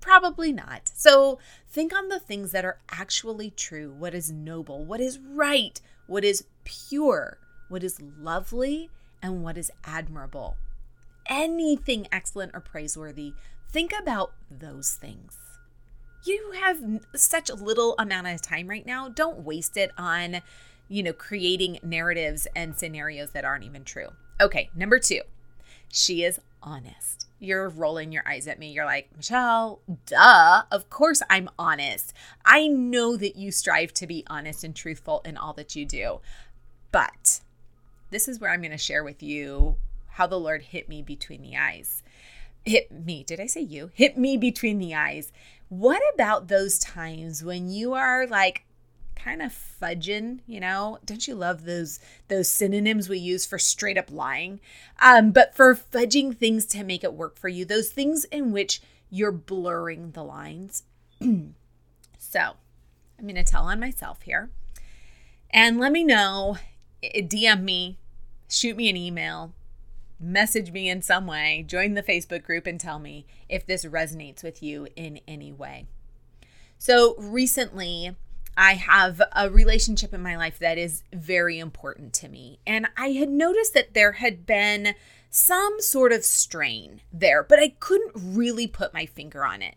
Probably 0.00 0.52
not. 0.52 0.90
So 0.94 1.38
think 1.70 1.94
on 1.94 2.08
the 2.08 2.20
things 2.20 2.50
that 2.52 2.64
are 2.64 2.78
actually 2.90 3.50
true, 3.50 3.92
what 3.96 4.14
is 4.14 4.32
noble, 4.32 4.84
what 4.84 5.00
is 5.00 5.18
right, 5.18 5.80
what 6.06 6.24
is 6.24 6.44
pure, 6.64 7.38
what 7.68 7.84
is 7.84 8.00
lovely, 8.00 8.90
and 9.22 9.44
what 9.44 9.56
is 9.56 9.70
admirable 9.84 10.56
anything 11.26 12.06
excellent 12.12 12.52
or 12.54 12.60
praiseworthy, 12.60 13.34
think 13.70 13.92
about 13.98 14.32
those 14.50 14.92
things. 14.92 15.36
You 16.24 16.52
have 16.60 16.78
such 17.16 17.50
a 17.50 17.54
little 17.54 17.94
amount 17.98 18.28
of 18.28 18.40
time 18.40 18.68
right 18.68 18.86
now. 18.86 19.08
Don't 19.08 19.40
waste 19.40 19.76
it 19.76 19.90
on, 19.98 20.40
you 20.88 21.02
know, 21.02 21.12
creating 21.12 21.80
narratives 21.82 22.46
and 22.54 22.76
scenarios 22.76 23.30
that 23.32 23.44
aren't 23.44 23.64
even 23.64 23.84
true. 23.84 24.08
Okay, 24.40 24.70
number 24.74 24.98
two, 24.98 25.22
she 25.88 26.22
is 26.22 26.40
honest. 26.62 27.28
You're 27.40 27.68
rolling 27.68 28.12
your 28.12 28.22
eyes 28.26 28.46
at 28.46 28.60
me. 28.60 28.70
You're 28.70 28.84
like, 28.84 29.08
Michelle, 29.16 29.80
duh. 30.06 30.62
Of 30.70 30.88
course 30.90 31.22
I'm 31.28 31.50
honest. 31.58 32.12
I 32.44 32.68
know 32.68 33.16
that 33.16 33.34
you 33.34 33.50
strive 33.50 33.92
to 33.94 34.06
be 34.06 34.24
honest 34.28 34.62
and 34.62 34.76
truthful 34.76 35.22
in 35.24 35.36
all 35.36 35.52
that 35.54 35.74
you 35.74 35.84
do. 35.84 36.20
But 36.92 37.40
this 38.10 38.28
is 38.28 38.38
where 38.38 38.50
I'm 38.50 38.60
going 38.60 38.70
to 38.70 38.78
share 38.78 39.02
with 39.02 39.24
you 39.24 39.76
how 40.12 40.26
the 40.26 40.38
Lord 40.38 40.62
hit 40.62 40.88
me 40.88 41.02
between 41.02 41.42
the 41.42 41.56
eyes. 41.56 42.02
Hit 42.64 42.92
me, 42.92 43.24
did 43.24 43.40
I 43.40 43.46
say 43.46 43.60
you? 43.60 43.90
Hit 43.94 44.16
me 44.16 44.36
between 44.36 44.78
the 44.78 44.94
eyes. 44.94 45.32
What 45.68 46.02
about 46.14 46.48
those 46.48 46.78
times 46.78 47.42
when 47.42 47.70
you 47.70 47.94
are 47.94 48.26
like 48.26 48.64
kind 49.16 49.40
of 49.40 49.52
fudging, 49.52 50.40
you 50.46 50.60
know? 50.60 50.98
Don't 51.04 51.26
you 51.26 51.34
love 51.34 51.64
those 51.64 51.98
those 52.28 52.48
synonyms 52.48 53.08
we 53.08 53.18
use 53.18 53.46
for 53.46 53.58
straight 53.58 53.98
up 53.98 54.10
lying? 54.10 54.60
Um, 55.00 55.32
but 55.32 55.54
for 55.56 55.74
fudging 55.74 56.36
things 56.36 56.66
to 56.66 56.84
make 56.84 57.02
it 57.02 57.14
work 57.14 57.38
for 57.38 57.48
you, 57.48 57.64
those 57.64 57.88
things 57.88 58.24
in 58.26 58.52
which 58.52 58.82
you're 59.10 59.32
blurring 59.32 60.12
the 60.12 60.24
lines. 60.24 60.82
so, 61.20 62.40
I'm 63.18 63.24
going 63.24 63.34
to 63.36 63.44
tell 63.44 63.64
on 63.64 63.80
myself 63.80 64.22
here. 64.22 64.50
And 65.50 65.78
let 65.78 65.92
me 65.92 66.02
know, 66.02 66.56
DM 67.02 67.62
me, 67.62 67.98
shoot 68.48 68.76
me 68.76 68.88
an 68.88 68.96
email, 68.96 69.52
message 70.22 70.72
me 70.72 70.88
in 70.88 71.02
some 71.02 71.26
way, 71.26 71.64
join 71.66 71.94
the 71.94 72.02
Facebook 72.02 72.44
group, 72.44 72.66
and 72.66 72.78
tell 72.78 72.98
me 72.98 73.26
if 73.48 73.66
this 73.66 73.84
resonates 73.84 74.42
with 74.42 74.62
you 74.62 74.86
in 74.96 75.20
any 75.26 75.52
way. 75.52 75.86
So, 76.78 77.14
recently, 77.18 78.16
I 78.56 78.74
have 78.74 79.22
a 79.34 79.50
relationship 79.50 80.12
in 80.12 80.22
my 80.22 80.36
life 80.36 80.58
that 80.58 80.78
is 80.78 81.04
very 81.12 81.58
important 81.58 82.12
to 82.14 82.28
me. 82.28 82.58
And 82.66 82.86
I 82.96 83.08
had 83.08 83.30
noticed 83.30 83.74
that 83.74 83.94
there 83.94 84.12
had 84.12 84.46
been 84.46 84.94
some 85.30 85.80
sort 85.80 86.12
of 86.12 86.24
strain 86.24 87.00
there, 87.12 87.42
but 87.42 87.58
I 87.58 87.70
couldn't 87.80 88.12
really 88.14 88.66
put 88.66 88.92
my 88.92 89.06
finger 89.06 89.44
on 89.44 89.62
it. 89.62 89.76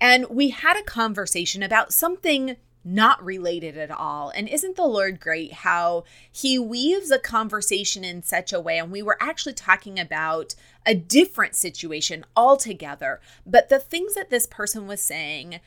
And 0.00 0.26
we 0.28 0.50
had 0.50 0.76
a 0.76 0.82
conversation 0.82 1.62
about 1.62 1.92
something 1.92 2.56
not 2.84 3.22
related 3.24 3.76
at 3.76 3.90
all. 3.90 4.30
And 4.30 4.48
isn't 4.48 4.76
the 4.76 4.86
Lord 4.86 5.20
great 5.20 5.52
how 5.52 6.04
he 6.30 6.58
weaves 6.58 7.10
a 7.10 7.18
conversation 7.18 8.04
in 8.04 8.22
such 8.22 8.52
a 8.52 8.60
way? 8.60 8.78
And 8.78 8.90
we 8.90 9.02
were 9.02 9.18
actually 9.20 9.52
talking 9.52 9.98
about 9.98 10.54
a 10.86 10.94
different 10.94 11.54
situation 11.54 12.24
altogether. 12.36 13.20
But 13.44 13.68
the 13.68 13.78
things 13.78 14.14
that 14.14 14.30
this 14.30 14.46
person 14.46 14.86
was 14.86 15.02
saying, 15.02 15.60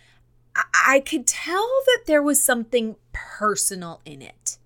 I, 0.55 0.63
I 0.87 0.99
could 0.99 1.27
tell 1.27 1.69
that 1.85 2.03
there 2.07 2.23
was 2.23 2.41
something 2.41 2.95
personal 3.11 4.01
in 4.05 4.21
it. 4.21 4.57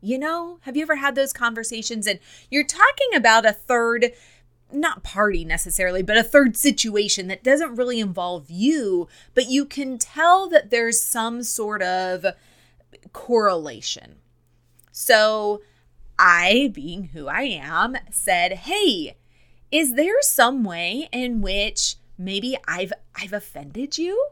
You 0.00 0.18
know, 0.18 0.58
have 0.62 0.76
you 0.76 0.82
ever 0.82 0.96
had 0.96 1.14
those 1.14 1.32
conversations 1.32 2.06
and 2.06 2.18
you're 2.50 2.66
talking 2.66 3.14
about 3.14 3.46
a 3.46 3.52
third 3.52 4.12
not 4.74 5.02
party 5.02 5.44
necessarily, 5.44 6.02
but 6.02 6.16
a 6.16 6.22
third 6.22 6.56
situation 6.56 7.28
that 7.28 7.44
doesn't 7.44 7.76
really 7.76 8.00
involve 8.00 8.50
you, 8.50 9.08
but 9.34 9.48
you 9.48 9.64
can 9.64 9.98
tell 9.98 10.48
that 10.48 10.70
there's 10.70 11.02
some 11.02 11.42
sort 11.42 11.82
of 11.82 12.26
correlation. 13.12 14.16
So 14.92 15.62
I, 16.18 16.70
being 16.72 17.04
who 17.08 17.26
I 17.26 17.42
am, 17.42 17.96
said, 18.10 18.52
"Hey, 18.52 19.16
is 19.70 19.94
there 19.94 20.22
some 20.22 20.62
way 20.64 21.08
in 21.12 21.40
which 21.40 21.96
maybe 22.16 22.56
I've 22.68 22.92
I've 23.14 23.32
offended 23.32 23.98
you?" 23.98 24.28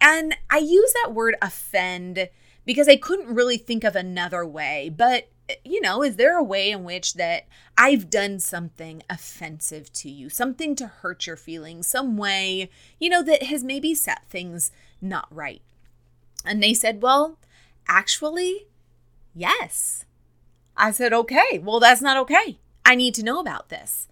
And 0.00 0.36
I 0.50 0.58
use 0.58 0.92
that 1.02 1.14
word 1.14 1.36
offend 1.40 2.28
because 2.66 2.88
I 2.88 2.96
couldn't 2.96 3.34
really 3.34 3.56
think 3.56 3.84
of 3.84 3.96
another 3.96 4.44
way, 4.44 4.92
but 4.94 5.28
you 5.64 5.80
know, 5.80 6.02
is 6.02 6.16
there 6.16 6.38
a 6.38 6.42
way 6.42 6.70
in 6.70 6.84
which 6.84 7.14
that 7.14 7.46
I've 7.78 8.10
done 8.10 8.40
something 8.40 9.02
offensive 9.08 9.92
to 9.94 10.10
you, 10.10 10.28
something 10.28 10.74
to 10.76 10.86
hurt 10.86 11.26
your 11.26 11.36
feelings, 11.36 11.86
some 11.86 12.16
way, 12.16 12.70
you 12.98 13.08
know, 13.08 13.22
that 13.22 13.44
has 13.44 13.62
maybe 13.62 13.94
set 13.94 14.28
things 14.28 14.70
not 15.00 15.28
right? 15.30 15.62
And 16.44 16.62
they 16.62 16.74
said, 16.74 17.02
well, 17.02 17.38
actually, 17.88 18.66
yes. 19.34 20.04
I 20.76 20.90
said, 20.90 21.12
okay, 21.12 21.60
well, 21.62 21.80
that's 21.80 22.02
not 22.02 22.16
okay. 22.18 22.58
I 22.84 22.94
need 22.94 23.14
to 23.14 23.24
know 23.24 23.40
about 23.40 23.68
this. 23.68 24.08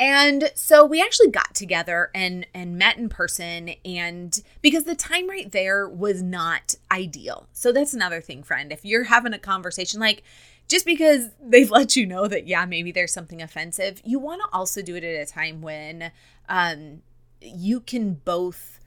And 0.00 0.52
so 0.54 0.84
we 0.84 1.02
actually 1.02 1.30
got 1.30 1.54
together 1.54 2.10
and 2.14 2.46
and 2.54 2.78
met 2.78 2.98
in 2.98 3.08
person 3.08 3.70
and 3.84 4.40
because 4.62 4.84
the 4.84 4.94
time 4.94 5.28
right 5.28 5.50
there 5.50 5.88
was 5.88 6.22
not 6.22 6.76
ideal. 6.90 7.48
So 7.52 7.72
that's 7.72 7.94
another 7.94 8.20
thing, 8.20 8.44
friend. 8.44 8.70
If 8.70 8.84
you're 8.84 9.04
having 9.04 9.32
a 9.32 9.40
conversation 9.40 9.98
like 9.98 10.22
just 10.68 10.86
because 10.86 11.30
they've 11.42 11.70
let 11.72 11.96
you 11.96 12.06
know 12.06 12.26
that 12.28 12.46
yeah 12.46 12.64
maybe 12.64 12.92
there's 12.92 13.12
something 13.12 13.42
offensive 13.42 14.00
you 14.04 14.18
want 14.18 14.40
to 14.42 14.48
also 14.52 14.82
do 14.82 14.94
it 14.96 15.04
at 15.04 15.28
a 15.28 15.30
time 15.30 15.60
when 15.60 16.10
um, 16.48 17.02
you 17.40 17.80
can 17.80 18.14
both 18.14 18.78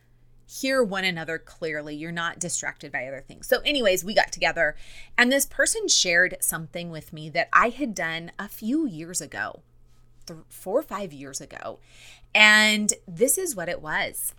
hear 0.48 0.84
one 0.84 1.06
another 1.06 1.38
clearly 1.38 1.96
you're 1.96 2.12
not 2.12 2.38
distracted 2.38 2.92
by 2.92 3.08
other 3.08 3.24
things 3.26 3.48
so 3.48 3.60
anyways 3.62 4.04
we 4.04 4.14
got 4.14 4.32
together 4.32 4.76
and 5.18 5.32
this 5.32 5.46
person 5.46 5.88
shared 5.88 6.36
something 6.42 6.90
with 6.90 7.14
me 7.14 7.30
that 7.30 7.48
i 7.54 7.70
had 7.70 7.96
done 7.96 8.32
a 8.38 8.50
few 8.50 8.86
years 8.86 9.22
ago 9.22 9.62
th- 10.26 10.40
four 10.50 10.80
or 10.80 10.84
five 10.84 11.14
years 11.14 11.42
ago. 11.42 11.80
And 12.34 12.94
this 13.08 13.38
is 13.38 13.56
what 13.56 13.70
it 13.70 13.82
was 13.82 14.34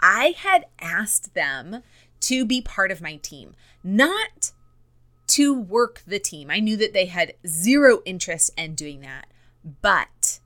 I 0.00 0.34
had 0.36 0.66
asked 0.80 1.34
them 1.34 1.82
to 2.20 2.44
be 2.44 2.60
part 2.60 2.90
of 2.90 3.00
my 3.00 3.16
team, 3.16 3.54
not 3.82 4.52
to 5.34 5.52
work 5.52 6.00
the 6.06 6.20
team. 6.20 6.48
I 6.48 6.60
knew 6.60 6.76
that 6.76 6.92
they 6.92 7.06
had 7.06 7.34
zero 7.44 8.02
interest 8.04 8.52
in 8.56 8.76
doing 8.76 9.00
that. 9.00 9.26
But 9.82 10.38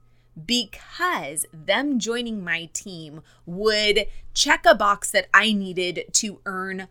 because 0.46 1.44
them 1.52 1.98
joining 1.98 2.42
my 2.42 2.70
team 2.72 3.20
would 3.44 4.06
check 4.32 4.64
a 4.64 4.74
box 4.74 5.10
that 5.10 5.28
I 5.34 5.52
needed 5.52 6.06
to 6.14 6.40
earn 6.46 6.88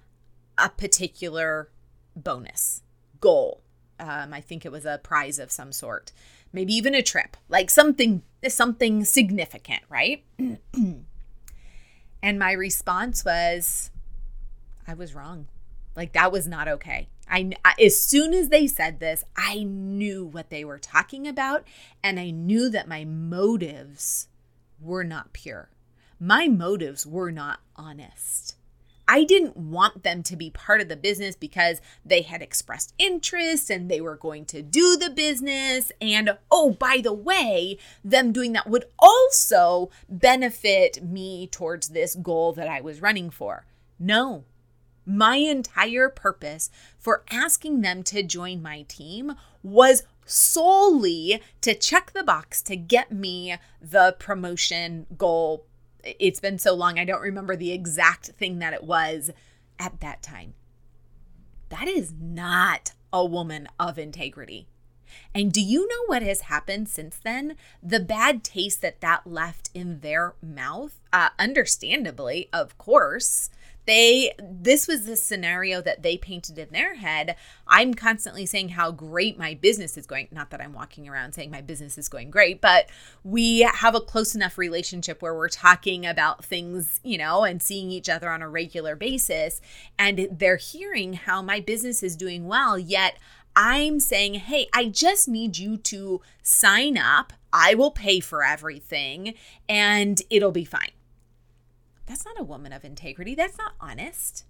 a 0.60 0.70
particular 0.70 1.72
bonus 2.16 2.84
goal. 3.20 3.62
Um, 4.00 4.32
I 4.32 4.42
think 4.42 4.63
it 4.63 4.72
was 4.72 4.86
a 4.86 5.00
prize 5.01 5.39
of 5.39 5.51
some 5.51 5.72
sort, 5.72 6.12
maybe 6.54 6.74
even 6.74 6.94
a 6.94 7.01
trip, 7.01 7.36
like 7.50 7.72
something 7.72 8.22
something 8.48 9.06
significant, 9.06 9.82
right? 9.89 10.24
and 12.22 12.38
my 12.38 12.51
response 12.51 13.25
was, 13.25 13.89
I 14.88 14.94
was 14.94 15.16
wrong. 15.16 15.48
Like 15.96 16.13
that 16.13 16.32
was 16.32 16.48
not 16.48 16.68
okay. 16.68 17.08
I 17.29 17.51
as 17.81 18.00
soon 18.00 18.34
as 18.34 18.50
they 18.50 18.67
said 18.67 19.00
this, 19.00 19.24
I 19.36 19.63
knew 19.63 20.25
what 20.25 20.50
they 20.50 20.63
were 20.63 20.79
talking 20.79 21.27
about 21.27 21.65
and 22.03 22.19
I 22.19 22.31
knew 22.31 22.69
that 22.69 22.88
my 22.88 23.05
motives 23.05 24.27
were 24.79 25.03
not 25.03 25.34
pure. 25.34 25.69
My 26.19 26.48
motives 26.48 27.05
were 27.05 27.31
not 27.31 27.60
honest. 27.75 28.55
I 29.07 29.24
didn't 29.24 29.55
want 29.55 30.03
them 30.03 30.22
to 30.24 30.36
be 30.36 30.50
part 30.50 30.81
of 30.81 30.89
the 30.89 30.98
business 30.98 31.36
because 31.36 31.79
they 32.03 32.24
had 32.24 32.41
expressed 32.41 32.93
interest 32.98 33.69
and 33.69 33.89
they 33.89 34.01
were 34.01 34.17
going 34.17 34.46
to 34.48 34.62
do 34.62 34.98
the 34.98 35.10
business. 35.10 35.91
And 36.01 36.38
oh, 36.51 36.72
by 36.72 37.00
the 37.01 37.13
way, 37.13 37.77
them 38.03 38.34
doing 38.34 38.51
that 38.53 38.69
would 38.69 38.86
also 39.00 39.89
benefit 40.10 41.01
me 41.01 41.48
towards 41.48 41.89
this 41.89 42.15
goal 42.15 42.51
that 42.53 42.67
I 42.67 42.81
was 42.81 43.01
running 43.01 43.29
for. 43.29 43.65
No, 43.98 44.43
my 45.08 45.38
entire 45.38 46.10
purpose 46.10 46.70
for 47.00 47.24
asking 47.32 47.82
them 47.82 48.04
to 48.04 48.22
join 48.22 48.62
my 48.62 48.84
team 48.84 49.34
was 49.64 50.04
solely 50.26 51.42
to 51.62 51.74
check 51.74 52.12
the 52.12 52.24
box 52.24 52.62
to 52.62 52.76
get 52.76 53.12
me 53.12 53.56
the 53.82 54.16
promotion 54.20 55.08
goal. 55.18 55.66
It's 56.04 56.42
been 56.42 56.60
so 56.60 56.74
long, 56.74 57.00
I 57.00 57.06
don't 57.06 57.22
remember 57.22 57.56
the 57.56 57.72
exact 57.72 58.28
thing 58.32 58.60
that 58.60 58.74
it 58.74 58.84
was 58.84 59.32
at 59.80 60.02
that 60.02 60.22
time. 60.22 60.54
That 61.70 61.88
is 61.88 62.14
not 62.20 62.92
a 63.14 63.26
woman 63.26 63.68
of 63.80 63.98
integrity. 63.98 64.68
And 65.34 65.54
do 65.54 65.62
you 65.62 65.88
know 65.88 66.04
what 66.08 66.22
has 66.22 66.42
happened 66.42 66.90
since 66.90 67.18
then? 67.18 67.56
The 67.82 68.02
bad 68.02 68.44
taste 68.44 68.82
that 68.82 69.00
that 69.02 69.26
left 69.26 69.70
in 69.74 70.02
their 70.02 70.36
mouth, 70.42 71.00
uh, 71.14 71.30
understandably, 71.40 72.50
of 72.52 72.78
course, 72.78 73.50
they 73.88 74.34
this 74.39 74.88
was 74.88 75.06
the 75.06 75.15
scenario 75.15 75.82
that 75.82 76.03
they 76.03 76.17
painted 76.17 76.58
in 76.60 76.70
their 76.72 76.96
head. 76.96 77.36
I'm 77.67 77.94
constantly 77.94 78.46
saying 78.46 78.70
how 78.70 78.91
great 78.91 79.38
my 79.38 79.56
business 79.56 79.98
is 79.98 80.06
going 80.06 80.27
not 80.32 80.50
that 80.51 80.62
i'm 80.62 80.74
walking 80.74 81.08
around 81.08 81.34
saying 81.34 81.51
my 81.51 81.62
business 81.62 81.98
is 81.98 82.08
going 82.08 82.29
great 82.29 82.62
but 82.62 82.89
we 83.24 83.62
have 83.62 83.96
a 83.96 84.01
close 84.01 84.36
enough 84.36 84.58
relationship 84.58 85.22
where 85.22 85.34
we're 85.34 85.50
talking 85.50 86.06
about 86.06 86.44
things 86.44 87.00
you 87.03 87.17
know 87.17 87.44
and 87.44 87.62
seeing 87.62 87.89
each 87.89 88.10
other 88.10 88.29
on 88.29 88.41
a 88.41 88.50
regular 88.50 88.96
basis 88.96 89.62
and 89.98 90.27
they're 90.32 90.58
hearing 90.58 91.13
how 91.13 91.41
my 91.41 91.60
business 91.60 92.03
is 92.03 92.15
doing 92.15 92.48
well 92.48 92.77
yet 92.77 93.17
i'm 93.56 94.00
saying 94.00 94.36
hey 94.36 94.67
i 94.74 94.86
just 94.86 95.27
need 95.27 95.58
you 95.58 95.77
to 95.77 96.22
sign 96.41 96.98
up. 96.98 97.34
I 97.51 97.75
will 97.75 97.91
pay 97.91 98.20
for 98.20 98.44
everything 98.44 99.34
and 99.67 100.22
it'll 100.29 100.51
be 100.51 100.65
fine 100.65 100.91
that's 102.08 102.26
not 102.26 102.40
a 102.40 102.44
woman 102.44 102.74
of 102.74 102.84
integrity. 102.84 103.36
That's 103.36 103.58
not 103.58 103.74
honest. 103.80 104.46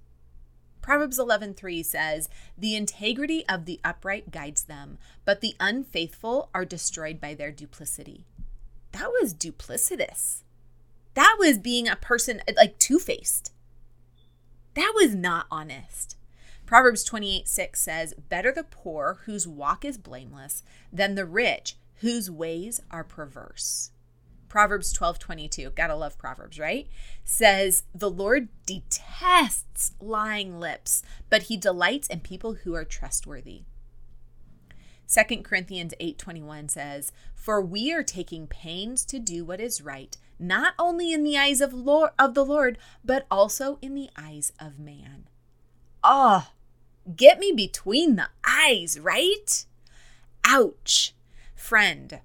Proverbs 0.81 1.19
11:3 1.19 1.83
says, 1.83 2.29
"The 2.57 2.75
integrity 2.75 3.45
of 3.49 3.65
the 3.65 3.81
upright 3.83 4.31
guides 4.31 4.63
them, 4.63 4.97
but 5.25 5.41
the 5.41 5.55
unfaithful 5.59 6.49
are 6.53 6.63
destroyed 6.63 7.19
by 7.19 7.33
their 7.33 7.51
duplicity." 7.51 8.25
That 8.93 9.11
was 9.21 9.33
duplicitous. 9.33 10.43
That 11.13 11.35
was 11.39 11.57
being 11.57 11.89
a 11.89 11.95
person 11.95 12.41
like 12.55 12.79
two-faced. 12.79 13.51
That 14.75 14.93
was 14.95 15.15
not 15.15 15.47
honest. 15.51 16.15
Proverbs 16.67 17.03
28 17.03 17.47
6 17.47 17.81
says, 17.81 18.13
Better 18.13 18.51
the 18.51 18.63
poor 18.63 19.21
whose 19.25 19.47
walk 19.47 19.83
is 19.83 19.97
blameless 19.97 20.63
than 20.93 21.15
the 21.15 21.25
rich 21.25 21.75
whose 22.01 22.29
ways 22.29 22.81
are 22.91 23.03
perverse. 23.03 23.91
Proverbs 24.49 24.91
12 24.93 25.19
22, 25.19 25.71
gotta 25.71 25.95
love 25.95 26.17
Proverbs, 26.17 26.59
right? 26.59 26.87
Says, 27.23 27.83
The 27.93 28.09
Lord 28.09 28.49
detests 28.65 29.93
lying 29.99 30.59
lips, 30.59 31.03
but 31.29 31.43
he 31.43 31.57
delights 31.57 32.07
in 32.07 32.21
people 32.21 32.55
who 32.55 32.73
are 32.73 32.85
trustworthy. 32.85 33.63
2 35.07 35.43
Corinthians 35.43 35.93
8:21 35.99 36.67
says, 36.67 37.11
"For 37.33 37.61
we 37.61 37.93
are 37.93 38.03
taking 38.03 38.45
pains 38.45 39.05
to 39.05 39.19
do 39.19 39.45
what 39.45 39.61
is 39.61 39.81
right, 39.81 40.17
not 40.37 40.73
only 40.77 41.13
in 41.13 41.23
the 41.23 41.37
eyes 41.37 41.61
of 41.61 41.73
Lord 41.73 42.11
of 42.19 42.33
the 42.33 42.45
Lord, 42.45 42.77
but 43.05 43.25
also 43.31 43.79
in 43.81 43.95
the 43.95 44.09
eyes 44.17 44.51
of 44.59 44.79
man." 44.79 45.29
Oh, 46.03 46.51
get 47.15 47.39
me 47.39 47.53
between 47.53 48.17
the 48.17 48.29
eyes, 48.45 48.99
right? 48.99 49.65
Ouch. 50.43 51.15
Friend, 51.55 52.21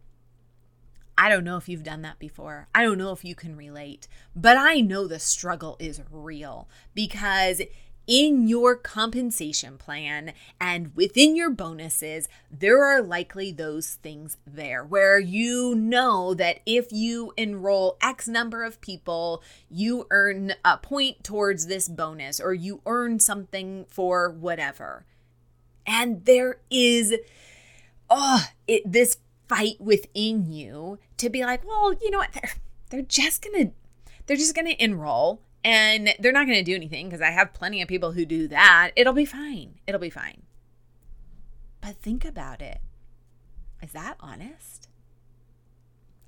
I 1.22 1.28
don't 1.28 1.44
know 1.44 1.56
if 1.56 1.68
you've 1.68 1.84
done 1.84 2.02
that 2.02 2.18
before. 2.18 2.66
I 2.74 2.82
don't 2.82 2.98
know 2.98 3.12
if 3.12 3.24
you 3.24 3.36
can 3.36 3.54
relate, 3.54 4.08
but 4.34 4.56
I 4.56 4.80
know 4.80 5.06
the 5.06 5.20
struggle 5.20 5.76
is 5.78 6.02
real 6.10 6.68
because 6.94 7.62
in 8.08 8.48
your 8.48 8.74
compensation 8.74 9.78
plan 9.78 10.32
and 10.60 10.90
within 10.96 11.36
your 11.36 11.50
bonuses, 11.50 12.28
there 12.50 12.84
are 12.84 13.00
likely 13.00 13.52
those 13.52 14.00
things 14.02 14.36
there 14.44 14.84
where 14.84 15.20
you 15.20 15.76
know 15.76 16.34
that 16.34 16.58
if 16.66 16.90
you 16.90 17.32
enroll 17.36 17.98
X 18.02 18.26
number 18.26 18.64
of 18.64 18.80
people, 18.80 19.44
you 19.70 20.08
earn 20.10 20.54
a 20.64 20.76
point 20.76 21.22
towards 21.22 21.68
this 21.68 21.88
bonus 21.88 22.40
or 22.40 22.52
you 22.52 22.80
earn 22.84 23.20
something 23.20 23.84
for 23.88 24.28
whatever. 24.28 25.06
And 25.86 26.24
there 26.24 26.58
is, 26.68 27.14
oh, 28.10 28.44
it, 28.66 28.82
this 28.84 29.18
fight 29.52 29.80
within 29.80 30.50
you 30.50 30.98
to 31.18 31.28
be 31.28 31.44
like, 31.44 31.66
well, 31.66 31.92
you 31.92 32.10
know 32.10 32.18
what? 32.18 32.32
They're, 32.32 32.52
they're 32.90 33.02
just 33.02 33.42
going 33.42 33.66
to 33.66 33.72
they're 34.26 34.36
just 34.36 34.54
going 34.54 34.66
to 34.66 34.82
enroll 34.82 35.42
and 35.64 36.14
they're 36.18 36.32
not 36.32 36.46
going 36.46 36.58
to 36.58 36.64
do 36.64 36.74
anything 36.74 37.06
because 37.06 37.20
I 37.20 37.30
have 37.30 37.52
plenty 37.52 37.82
of 37.82 37.88
people 37.88 38.12
who 38.12 38.24
do 38.24 38.48
that. 38.48 38.92
It'll 38.96 39.12
be 39.12 39.24
fine. 39.24 39.80
It'll 39.86 40.00
be 40.00 40.10
fine. 40.10 40.42
But 41.80 41.96
think 41.96 42.24
about 42.24 42.62
it. 42.62 42.78
Is 43.82 43.92
that 43.92 44.16
honest? 44.20 44.88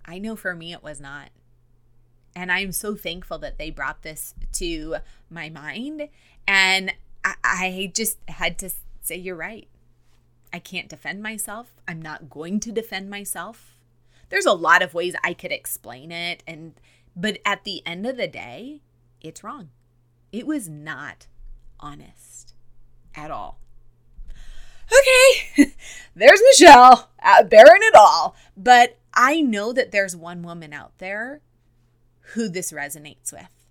I 0.05 0.19
know 0.19 0.35
for 0.37 0.55
me 0.55 0.73
it 0.73 0.83
was 0.83 1.01
not. 1.01 1.31
And 2.35 2.51
I'm 2.51 2.73
so 2.73 2.97
thankful 2.97 3.39
that 3.39 3.59
they 3.59 3.71
brought 3.71 4.03
this 4.03 4.35
to 4.55 4.97
my 5.31 5.49
mind. 5.49 6.09
And 6.49 6.93
I, 7.25 7.35
I 7.45 7.93
just 7.95 8.19
had 8.29 8.59
to 8.59 8.71
say, 9.03 9.17
you're 9.17 9.37
right. 9.37 9.69
I 10.55 10.61
can't 10.61 10.89
defend 10.89 11.21
myself. 11.21 11.75
I'm 11.89 12.01
not 12.01 12.31
going 12.31 12.61
to 12.61 12.71
defend 12.71 13.11
myself. 13.11 13.81
There's 14.29 14.47
a 14.47 14.53
lot 14.53 14.83
of 14.83 14.95
ways 14.95 15.17
I 15.25 15.35
could 15.35 15.51
explain 15.51 16.13
it 16.13 16.45
and 16.47 16.75
but 17.17 17.39
at 17.45 17.65
the 17.65 17.85
end 17.85 18.07
of 18.07 18.17
the 18.17 18.29
day, 18.29 18.81
it's 19.21 19.43
wrong. 19.43 19.71
It 20.31 20.47
was 20.47 20.69
not 20.69 21.27
honest 21.81 22.55
at 23.17 23.33
all. 23.33 23.59
Okay, 24.87 25.73
there's 26.15 26.43
Michelle 26.53 27.11
bearing 27.47 27.83
it 27.83 27.97
all. 27.97 28.37
But 28.57 28.99
I 29.13 29.41
know 29.41 29.73
that 29.73 29.91
there's 29.91 30.15
one 30.15 30.45
woman 30.45 30.73
out 30.73 30.99
there 30.99 31.41
who 32.35 32.49
this 32.49 32.71
resonates 32.71 33.33
with. 33.33 33.64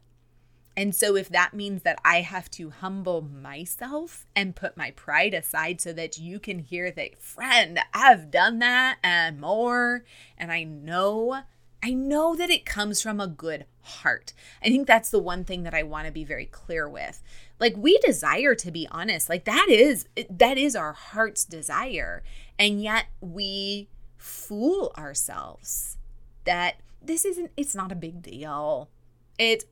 And 0.76 0.96
so, 0.96 1.16
if 1.16 1.30
that 1.30 1.54
means 1.54 1.84
that 1.84 2.00
I 2.04 2.22
have 2.22 2.50
to 2.52 2.72
humble 2.72 3.22
myself 3.22 4.26
and 4.36 4.56
put 4.56 4.76
my 4.76 4.92
pride 4.92 5.34
aside 5.34 5.80
so 5.80 5.94
that 5.94 6.18
you 6.18 6.40
can 6.40 6.60
hear 6.60 6.90
that, 6.92 7.22
friend, 7.22 7.80
I've 7.94 8.32
done 8.32 8.60
that 8.60 8.98
and 9.04 9.40
more, 9.40 10.04
and 10.38 10.52
I 10.52 10.64
know, 10.64 11.44
I 11.84 11.94
know 11.94 12.36
that 12.36 12.50
it 12.50 12.66
comes 12.66 13.02
from 13.02 13.20
a 13.20 13.28
good 13.28 13.66
heart. 13.82 14.34
I 14.64 14.70
think 14.70 14.88
that's 14.88 15.12
the 15.12 15.20
one 15.20 15.44
thing 15.44 15.62
that 15.64 15.76
I 15.76 15.84
want 15.84 16.08
to 16.08 16.12
be 16.12 16.24
very 16.24 16.48
clear 16.48 16.90
with. 16.90 17.22
Like, 17.60 17.76
we 17.78 18.00
desire 18.00 18.56
to 18.56 18.72
be 18.72 18.88
honest, 18.90 19.30
like, 19.30 19.46
that 19.46 19.68
is, 19.70 20.08
that 20.28 20.58
is 20.58 20.76
our 20.76 20.94
heart's 20.94 21.46
desire. 21.46 22.24
And 22.58 22.82
yet, 22.82 23.06
we 23.22 23.90
fool 24.18 24.92
ourselves 24.98 25.98
that 26.46 26.78
this 27.00 27.26
isn't, 27.26 27.52
it's 27.58 27.76
not 27.76 27.92
a 27.92 27.96
big 27.96 28.24
deal. 28.24 28.90
It's 29.38 29.66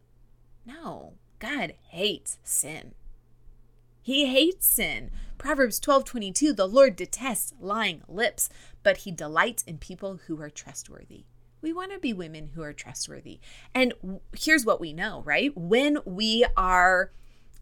no, 0.71 1.13
God 1.39 1.73
hates 1.89 2.37
sin. 2.43 2.93
He 4.01 4.27
hates 4.27 4.67
sin. 4.67 5.11
Proverbs 5.37 5.79
12:22 5.79 6.55
The 6.55 6.67
Lord 6.67 6.95
detests 6.95 7.53
lying 7.59 8.03
lips, 8.07 8.49
but 8.83 8.97
he 8.97 9.11
delights 9.11 9.63
in 9.63 9.77
people 9.77 10.21
who 10.27 10.41
are 10.41 10.49
trustworthy. 10.49 11.25
We 11.61 11.73
want 11.73 11.91
to 11.91 11.99
be 11.99 12.13
women 12.13 12.51
who 12.55 12.63
are 12.63 12.73
trustworthy. 12.73 13.39
And 13.73 13.93
here's 14.35 14.65
what 14.65 14.81
we 14.81 14.93
know, 14.93 15.21
right? 15.25 15.55
When 15.55 15.99
we 16.05 16.45
are 16.57 17.11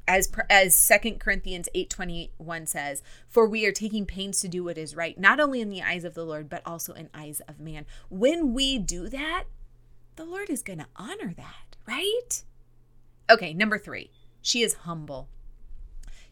as 0.07 0.31
as 0.49 0.75
Second 0.75 1.19
Corinthians 1.19 1.69
8:21 1.75 2.67
says, 2.67 3.03
for 3.27 3.47
we 3.47 3.65
are 3.65 3.71
taking 3.71 4.05
pains 4.05 4.39
to 4.41 4.47
do 4.47 4.63
what 4.63 4.77
is 4.77 4.95
right, 4.95 5.19
not 5.19 5.39
only 5.39 5.61
in 5.61 5.69
the 5.69 5.83
eyes 5.83 6.03
of 6.03 6.15
the 6.15 6.25
Lord, 6.25 6.49
but 6.49 6.61
also 6.65 6.93
in 6.93 7.09
eyes 7.13 7.41
of 7.47 7.59
man. 7.59 7.85
When 8.09 8.53
we 8.53 8.79
do 8.79 9.09
that, 9.09 9.45
the 10.15 10.25
Lord 10.25 10.49
is 10.49 10.63
going 10.63 10.79
to 10.79 10.87
honor 10.95 11.33
that, 11.35 11.75
right? 11.85 12.43
Okay, 13.29 13.53
number 13.53 13.77
3. 13.77 14.09
She 14.41 14.63
is 14.63 14.73
humble. 14.85 15.29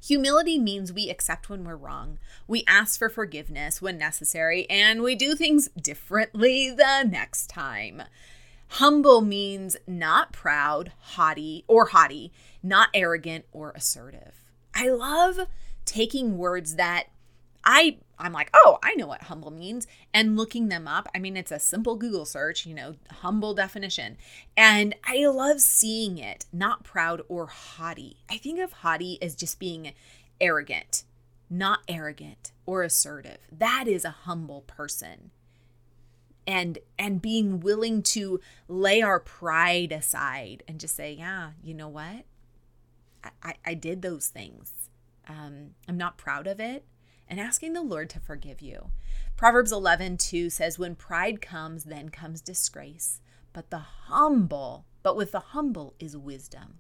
Humility 0.04 0.58
means 0.58 0.94
we 0.94 1.10
accept 1.10 1.50
when 1.50 1.64
we're 1.64 1.76
wrong, 1.76 2.18
we 2.48 2.64
ask 2.68 2.98
for 2.98 3.10
forgiveness 3.10 3.82
when 3.82 3.98
necessary, 3.98 4.70
and 4.70 5.02
we 5.02 5.16
do 5.16 5.36
things 5.36 5.70
differently 5.70 6.72
the 6.72 7.04
next 7.04 7.50
time. 7.50 8.04
Humble 8.70 9.22
means 9.22 9.78
not 9.88 10.34
proud, 10.34 10.92
haughty, 11.00 11.66
or 11.68 11.88
haughty, 11.88 12.32
not 12.62 12.90
arrogant 12.94 13.46
or 13.52 13.72
assertive. 13.76 14.44
I 14.74 14.90
love 14.90 15.48
taking 15.86 16.38
words 16.38 16.76
that 16.76 17.06
I 17.68 17.98
I'm 18.18 18.32
like, 18.32 18.50
"Oh, 18.54 18.80
I 18.82 18.96
know 18.96 19.06
what 19.08 19.24
humble 19.24 19.52
means." 19.52 19.86
And 20.14 20.38
looking 20.38 20.70
them 20.70 20.88
up. 20.88 21.08
I 21.14 21.20
mean, 21.20 21.36
it's 21.36 21.52
a 21.52 21.60
simple 21.60 21.98
Google 21.98 22.26
search, 22.26 22.66
you 22.66 22.74
know, 22.74 22.96
humble 23.12 23.54
definition. 23.54 24.18
And 24.56 24.96
I 25.04 25.28
love 25.28 25.60
seeing 25.60 26.18
it, 26.18 26.46
not 26.54 26.86
proud 26.86 27.22
or 27.28 27.48
haughty. 27.48 28.16
I 28.30 28.38
think 28.38 28.60
of 28.60 28.72
haughty 28.72 29.22
as 29.22 29.36
just 29.36 29.60
being 29.60 29.94
arrogant, 30.40 31.04
not 31.50 31.82
arrogant 31.90 32.54
or 32.66 32.84
assertive. 32.84 33.40
That 33.52 33.86
is 33.88 34.06
a 34.06 34.12
humble 34.12 34.62
person 34.62 35.32
and 36.48 36.80
and 36.98 37.22
being 37.22 37.60
willing 37.60 38.02
to 38.02 38.40
lay 38.70 39.02
our 39.02 39.20
pride 39.20 39.92
aside 39.92 40.64
and 40.70 40.80
just 40.80 40.96
say 40.96 41.12
yeah 41.12 41.50
you 41.62 41.74
know 41.74 41.90
what 41.90 42.24
i 43.44 43.54
i 43.66 43.74
did 43.74 44.02
those 44.02 44.28
things 44.28 44.72
um, 45.28 45.72
i'm 45.90 45.98
not 45.98 46.18
proud 46.18 46.48
of 46.48 46.62
it 46.62 46.86
and 47.30 47.40
asking 47.40 47.74
the 47.74 47.82
lord 47.82 48.10
to 48.10 48.20
forgive 48.20 48.62
you 48.62 48.92
proverbs 49.36 49.72
11 49.72 50.18
2 50.18 50.50
says 50.50 50.80
when 50.80 50.96
pride 50.96 51.42
comes 51.42 51.86
then 51.86 52.10
comes 52.10 52.42
disgrace 52.42 53.20
but 53.54 53.70
the 53.70 53.78
humble 54.08 54.86
but 55.04 55.16
with 55.16 55.32
the 55.32 55.40
humble 55.40 55.94
is 56.00 56.16
wisdom 56.18 56.80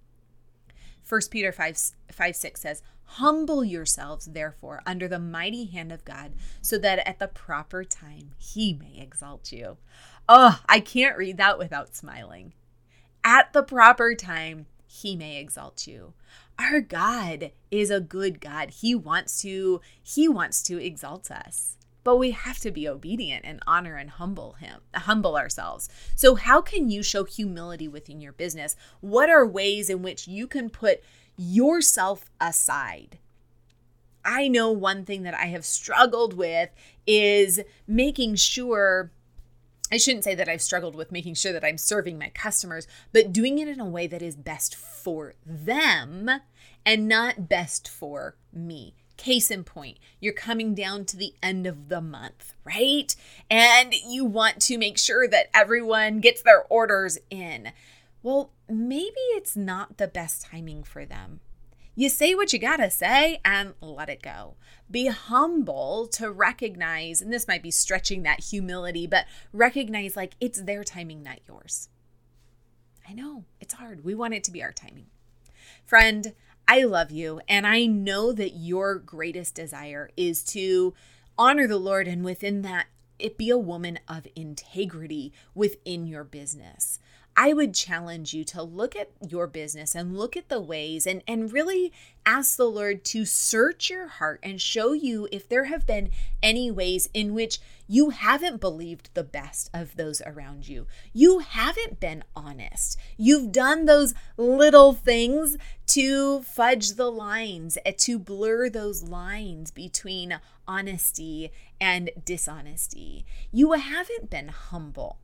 1 1.07 1.21
Peter 1.31 1.51
5, 1.51 1.77
5 2.11 2.35
6 2.35 2.61
says, 2.61 2.81
Humble 3.03 3.63
yourselves, 3.63 4.25
therefore, 4.25 4.81
under 4.85 5.07
the 5.07 5.19
mighty 5.19 5.65
hand 5.65 5.91
of 5.91 6.03
God, 6.03 6.33
so 6.61 6.77
that 6.77 7.07
at 7.07 7.19
the 7.19 7.27
proper 7.27 7.83
time 7.85 8.31
he 8.37 8.73
may 8.73 8.99
exalt 9.01 9.51
you. 9.51 9.77
Oh, 10.27 10.61
I 10.67 10.81
can't 10.81 11.17
read 11.17 11.37
that 11.37 11.57
without 11.57 11.95
smiling. 11.95 12.53
At 13.23 13.53
the 13.53 13.63
proper 13.63 14.13
time, 14.13 14.65
he 14.87 15.15
may 15.15 15.37
exalt 15.37 15.85
you. 15.85 16.13
Our 16.57 16.81
God 16.81 17.51
is 17.69 17.91
a 17.91 17.99
good 17.99 18.41
God. 18.41 18.69
He 18.69 18.95
wants 18.95 19.41
to 19.41 19.81
he 20.01 20.27
wants 20.27 20.63
to 20.63 20.83
exalt 20.83 21.29
us 21.29 21.77
but 22.07 22.15
we 22.15 22.31
have 22.31 22.57
to 22.57 22.71
be 22.71 22.87
obedient 22.87 23.43
and 23.43 23.59
honor 23.67 23.97
and 23.97 24.11
humble 24.11 24.53
him 24.53 24.79
humble 24.95 25.35
ourselves 25.35 25.89
so 26.15 26.35
how 26.35 26.61
can 26.61 26.89
you 26.89 27.03
show 27.03 27.25
humility 27.25 27.85
within 27.85 28.21
your 28.21 28.31
business 28.31 28.77
what 29.01 29.29
are 29.29 29.45
ways 29.45 29.89
in 29.89 30.01
which 30.01 30.25
you 30.25 30.47
can 30.47 30.69
put 30.69 31.03
yourself 31.35 32.29
aside 32.39 33.17
i 34.23 34.47
know 34.47 34.71
one 34.71 35.03
thing 35.03 35.23
that 35.23 35.33
i 35.33 35.47
have 35.47 35.65
struggled 35.65 36.33
with 36.33 36.69
is 37.05 37.59
making 37.85 38.35
sure 38.35 39.11
I 39.91 39.97
shouldn't 39.97 40.23
say 40.23 40.35
that 40.35 40.49
I've 40.49 40.61
struggled 40.61 40.95
with 40.95 41.11
making 41.11 41.35
sure 41.35 41.53
that 41.53 41.63
I'm 41.63 41.77
serving 41.77 42.17
my 42.17 42.29
customers, 42.29 42.87
but 43.13 43.31
doing 43.31 43.57
it 43.59 43.67
in 43.67 43.79
a 43.79 43.85
way 43.85 44.07
that 44.07 44.21
is 44.21 44.35
best 44.35 44.75
for 44.75 45.35
them 45.45 46.29
and 46.85 47.07
not 47.07 47.47
best 47.47 47.87
for 47.87 48.35
me. 48.51 48.95
Case 49.15 49.49
in 49.49 49.63
point, 49.63 49.97
you're 50.19 50.33
coming 50.33 50.75
down 50.75 51.05
to 51.05 51.17
the 51.17 51.33
end 51.41 51.65
of 51.65 51.89
the 51.89 52.01
month, 52.01 52.53
right? 52.63 53.15
And 53.49 53.93
you 53.93 54.25
want 54.25 54.61
to 54.63 54.77
make 54.77 54.97
sure 54.97 55.27
that 55.27 55.49
everyone 55.53 56.19
gets 56.19 56.41
their 56.41 56.63
orders 56.65 57.17
in. 57.29 57.71
Well, 58.21 58.51
maybe 58.69 59.15
it's 59.31 59.55
not 59.55 59.97
the 59.97 60.07
best 60.07 60.43
timing 60.43 60.83
for 60.83 61.05
them. 61.05 61.39
You 61.99 62.09
say 62.09 62.35
what 62.35 62.53
you 62.53 62.59
gotta 62.59 62.91
say 62.91 63.41
and 63.43 63.73
let 63.81 64.07
it 64.07 64.21
go. 64.21 64.53
Be 64.89 65.07
humble 65.07 66.07
to 66.09 66.31
recognize, 66.31 67.23
and 67.23 67.33
this 67.33 67.47
might 67.47 67.63
be 67.63 67.71
stretching 67.71 68.21
that 68.21 68.43
humility, 68.51 69.07
but 69.07 69.25
recognize 69.51 70.15
like 70.15 70.35
it's 70.39 70.61
their 70.61 70.83
timing, 70.83 71.23
not 71.23 71.39
yours. 71.47 71.89
I 73.09 73.13
know 73.13 73.45
it's 73.59 73.73
hard. 73.73 74.03
We 74.03 74.13
want 74.13 74.35
it 74.35 74.43
to 74.43 74.51
be 74.51 74.61
our 74.61 74.71
timing. 74.71 75.07
Friend, 75.87 76.35
I 76.67 76.83
love 76.83 77.09
you, 77.09 77.41
and 77.49 77.65
I 77.65 77.87
know 77.87 78.31
that 78.31 78.51
your 78.51 78.93
greatest 78.99 79.55
desire 79.55 80.11
is 80.15 80.43
to 80.51 80.93
honor 81.35 81.65
the 81.65 81.79
Lord, 81.79 82.07
and 82.07 82.23
within 82.23 82.61
that, 82.61 82.85
it 83.17 83.39
be 83.39 83.49
a 83.49 83.57
woman 83.57 83.97
of 84.07 84.27
integrity 84.35 85.33
within 85.55 86.05
your 86.05 86.23
business. 86.23 86.99
I 87.39 87.53
would 87.53 87.75
challenge 87.75 88.33
you 88.33 88.43
to 88.45 88.63
look 88.63 88.95
at 88.95 89.11
your 89.29 89.45
business 89.45 89.93
and 89.93 90.17
look 90.17 90.35
at 90.35 90.49
the 90.49 90.59
ways 90.59 91.05
and, 91.05 91.21
and 91.27 91.53
really 91.53 91.93
ask 92.25 92.57
the 92.57 92.65
Lord 92.65 93.05
to 93.05 93.25
search 93.25 93.91
your 93.91 94.07
heart 94.07 94.39
and 94.41 94.59
show 94.59 94.93
you 94.93 95.29
if 95.31 95.47
there 95.47 95.65
have 95.65 95.85
been 95.85 96.09
any 96.41 96.71
ways 96.71 97.07
in 97.13 97.35
which 97.35 97.59
you 97.87 98.09
haven't 98.09 98.59
believed 98.59 99.11
the 99.13 99.23
best 99.23 99.69
of 99.71 99.95
those 99.97 100.19
around 100.25 100.67
you. 100.67 100.87
You 101.13 101.39
haven't 101.39 101.99
been 101.99 102.23
honest. 102.35 102.97
You've 103.17 103.51
done 103.51 103.85
those 103.85 104.15
little 104.35 104.93
things 104.93 105.57
to 105.89 106.41
fudge 106.41 106.93
the 106.93 107.11
lines, 107.11 107.77
eh, 107.85 107.93
to 107.99 108.17
blur 108.17 108.67
those 108.67 109.03
lines 109.03 109.69
between 109.69 110.39
honesty 110.67 111.51
and 111.79 112.09
dishonesty. 112.25 113.27
You 113.51 113.73
haven't 113.73 114.31
been 114.31 114.47
humble. 114.47 115.19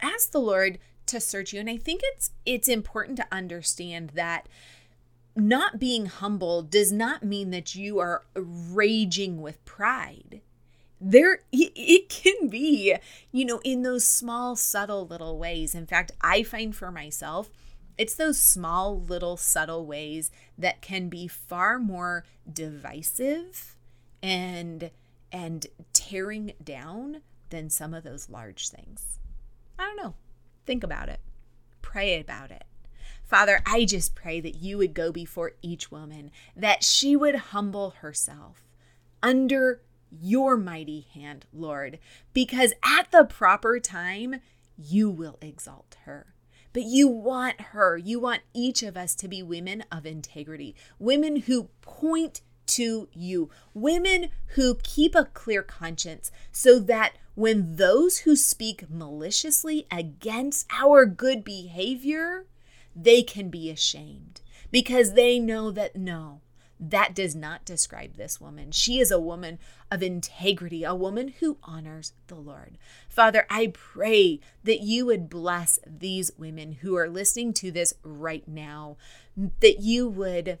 Ask 0.00 0.32
the 0.32 0.40
Lord 0.40 0.78
to 1.06 1.20
search 1.20 1.52
you. 1.52 1.60
And 1.60 1.70
I 1.70 1.76
think 1.76 2.00
it's 2.04 2.30
it's 2.44 2.68
important 2.68 3.16
to 3.18 3.26
understand 3.32 4.10
that 4.10 4.48
not 5.36 5.78
being 5.78 6.06
humble 6.06 6.62
does 6.62 6.92
not 6.92 7.24
mean 7.24 7.50
that 7.50 7.74
you 7.74 7.98
are 7.98 8.22
raging 8.34 9.40
with 9.40 9.64
pride. 9.64 10.40
There 11.00 11.40
it 11.52 12.08
can 12.08 12.48
be 12.48 12.96
you 13.32 13.44
know 13.44 13.60
in 13.64 13.82
those 13.82 14.04
small 14.04 14.56
subtle 14.56 15.06
little 15.06 15.38
ways. 15.38 15.74
In 15.74 15.86
fact 15.86 16.12
i 16.20 16.42
find 16.42 16.74
for 16.74 16.90
myself 16.90 17.50
it's 17.96 18.14
those 18.14 18.40
small 18.40 19.00
little 19.00 19.36
subtle 19.36 19.86
ways 19.86 20.30
that 20.58 20.80
can 20.80 21.08
be 21.08 21.28
far 21.28 21.78
more 21.78 22.24
divisive 22.50 23.76
and 24.22 24.90
and 25.30 25.66
tearing 25.92 26.52
down 26.62 27.22
than 27.50 27.68
some 27.68 27.92
of 27.92 28.04
those 28.04 28.30
large 28.30 28.68
things. 28.68 29.18
I 29.78 29.84
don't 29.84 29.96
know 29.96 30.14
think 30.66 30.82
about 30.84 31.08
it 31.08 31.20
pray 31.82 32.20
about 32.20 32.50
it 32.50 32.64
Father, 33.24 33.62
I 33.64 33.86
just 33.86 34.14
pray 34.14 34.40
that 34.40 34.56
you 34.56 34.78
would 34.78 34.94
go 34.94 35.10
before 35.10 35.52
each 35.62 35.90
woman, 35.90 36.30
that 36.54 36.84
she 36.84 37.16
would 37.16 37.34
humble 37.34 37.90
herself 38.00 38.62
under 39.22 39.80
your 40.10 40.56
mighty 40.56 41.06
hand, 41.12 41.46
Lord, 41.52 41.98
because 42.32 42.74
at 42.84 43.10
the 43.10 43.24
proper 43.24 43.80
time, 43.80 44.40
you 44.76 45.10
will 45.10 45.38
exalt 45.40 45.96
her. 46.04 46.34
But 46.72 46.82
you 46.82 47.08
want 47.08 47.60
her, 47.60 47.96
you 47.96 48.20
want 48.20 48.42
each 48.52 48.82
of 48.82 48.96
us 48.96 49.14
to 49.16 49.28
be 49.28 49.42
women 49.42 49.84
of 49.90 50.04
integrity, 50.04 50.74
women 50.98 51.36
who 51.36 51.70
point 51.80 52.42
to 52.66 53.08
you, 53.12 53.50
women 53.72 54.28
who 54.48 54.76
keep 54.82 55.14
a 55.14 55.24
clear 55.24 55.62
conscience 55.62 56.30
so 56.52 56.78
that 56.80 57.14
when 57.34 57.76
those 57.76 58.18
who 58.18 58.36
speak 58.36 58.88
maliciously 58.88 59.86
against 59.90 60.66
our 60.72 61.04
good 61.04 61.44
behavior, 61.44 62.46
they 62.94 63.22
can 63.22 63.48
be 63.48 63.70
ashamed 63.70 64.40
because 64.70 65.12
they 65.14 65.38
know 65.38 65.70
that 65.70 65.96
no, 65.96 66.40
that 66.78 67.14
does 67.14 67.34
not 67.34 67.64
describe 67.64 68.16
this 68.16 68.40
woman. 68.40 68.70
She 68.70 68.98
is 68.98 69.10
a 69.10 69.20
woman 69.20 69.58
of 69.90 70.02
integrity, 70.02 70.84
a 70.84 70.94
woman 70.94 71.34
who 71.40 71.58
honors 71.62 72.12
the 72.26 72.34
Lord. 72.34 72.78
Father, 73.08 73.46
I 73.48 73.72
pray 73.72 74.40
that 74.62 74.80
you 74.80 75.06
would 75.06 75.28
bless 75.28 75.78
these 75.86 76.30
women 76.36 76.72
who 76.82 76.96
are 76.96 77.08
listening 77.08 77.52
to 77.54 77.70
this 77.70 77.94
right 78.02 78.46
now, 78.46 78.96
that 79.36 79.80
you 79.80 80.08
would 80.08 80.58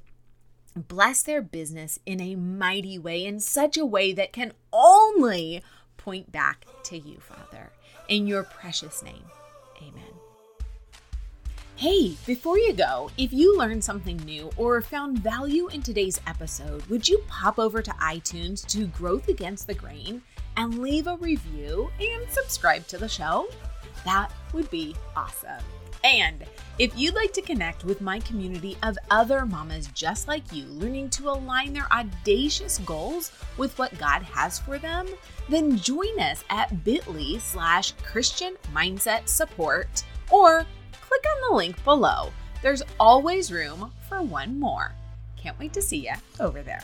bless 0.76 1.22
their 1.22 1.42
business 1.42 1.98
in 2.04 2.20
a 2.20 2.34
mighty 2.34 2.98
way, 2.98 3.24
in 3.24 3.38
such 3.38 3.76
a 3.76 3.86
way 3.86 4.12
that 4.12 4.32
can 4.32 4.52
only 4.72 5.62
point 6.04 6.30
back 6.30 6.66
to 6.84 6.98
you, 6.98 7.18
Father. 7.18 7.70
In 8.08 8.26
your 8.26 8.42
precious 8.42 9.02
name, 9.02 9.24
amen. 9.78 10.02
Hey, 11.76 12.14
before 12.26 12.58
you 12.58 12.74
go, 12.74 13.10
if 13.16 13.32
you 13.32 13.56
learned 13.56 13.82
something 13.82 14.18
new 14.18 14.50
or 14.58 14.80
found 14.82 15.18
value 15.18 15.68
in 15.68 15.82
today's 15.82 16.20
episode, 16.26 16.84
would 16.86 17.08
you 17.08 17.22
pop 17.26 17.58
over 17.58 17.80
to 17.80 17.90
iTunes 17.92 18.64
to 18.66 18.86
Growth 18.88 19.28
Against 19.28 19.66
the 19.66 19.74
Grain 19.74 20.22
and 20.56 20.78
leave 20.78 21.06
a 21.06 21.16
review 21.16 21.90
and 21.98 22.30
subscribe 22.30 22.86
to 22.88 22.98
the 22.98 23.08
show? 23.08 23.48
That 24.04 24.30
would 24.52 24.70
be 24.70 24.94
awesome. 25.16 25.64
And 26.04 26.44
if 26.78 26.96
you'd 26.98 27.14
like 27.14 27.32
to 27.32 27.40
connect 27.40 27.82
with 27.82 28.02
my 28.02 28.20
community 28.20 28.76
of 28.82 28.98
other 29.10 29.46
mamas 29.46 29.86
just 29.94 30.28
like 30.28 30.52
you, 30.52 30.66
learning 30.66 31.08
to 31.10 31.30
align 31.30 31.72
their 31.72 31.90
audacious 31.90 32.78
goals 32.78 33.32
with 33.56 33.76
what 33.78 33.96
God 33.98 34.22
has 34.22 34.58
for 34.58 34.78
them, 34.78 35.06
then 35.48 35.78
join 35.78 36.18
us 36.20 36.44
at 36.50 36.84
bit.ly 36.84 37.38
slash 37.38 37.92
Christian 38.02 38.56
Mindset 38.74 39.28
Support 39.28 40.04
or 40.30 40.66
click 41.00 41.24
on 41.36 41.50
the 41.50 41.56
link 41.56 41.82
below. 41.84 42.32
There's 42.62 42.82
always 42.98 43.52
room 43.52 43.92
for 44.08 44.22
one 44.22 44.58
more. 44.58 44.92
Can't 45.36 45.58
wait 45.58 45.72
to 45.74 45.82
see 45.82 46.06
you 46.06 46.14
over 46.40 46.62
there. 46.62 46.82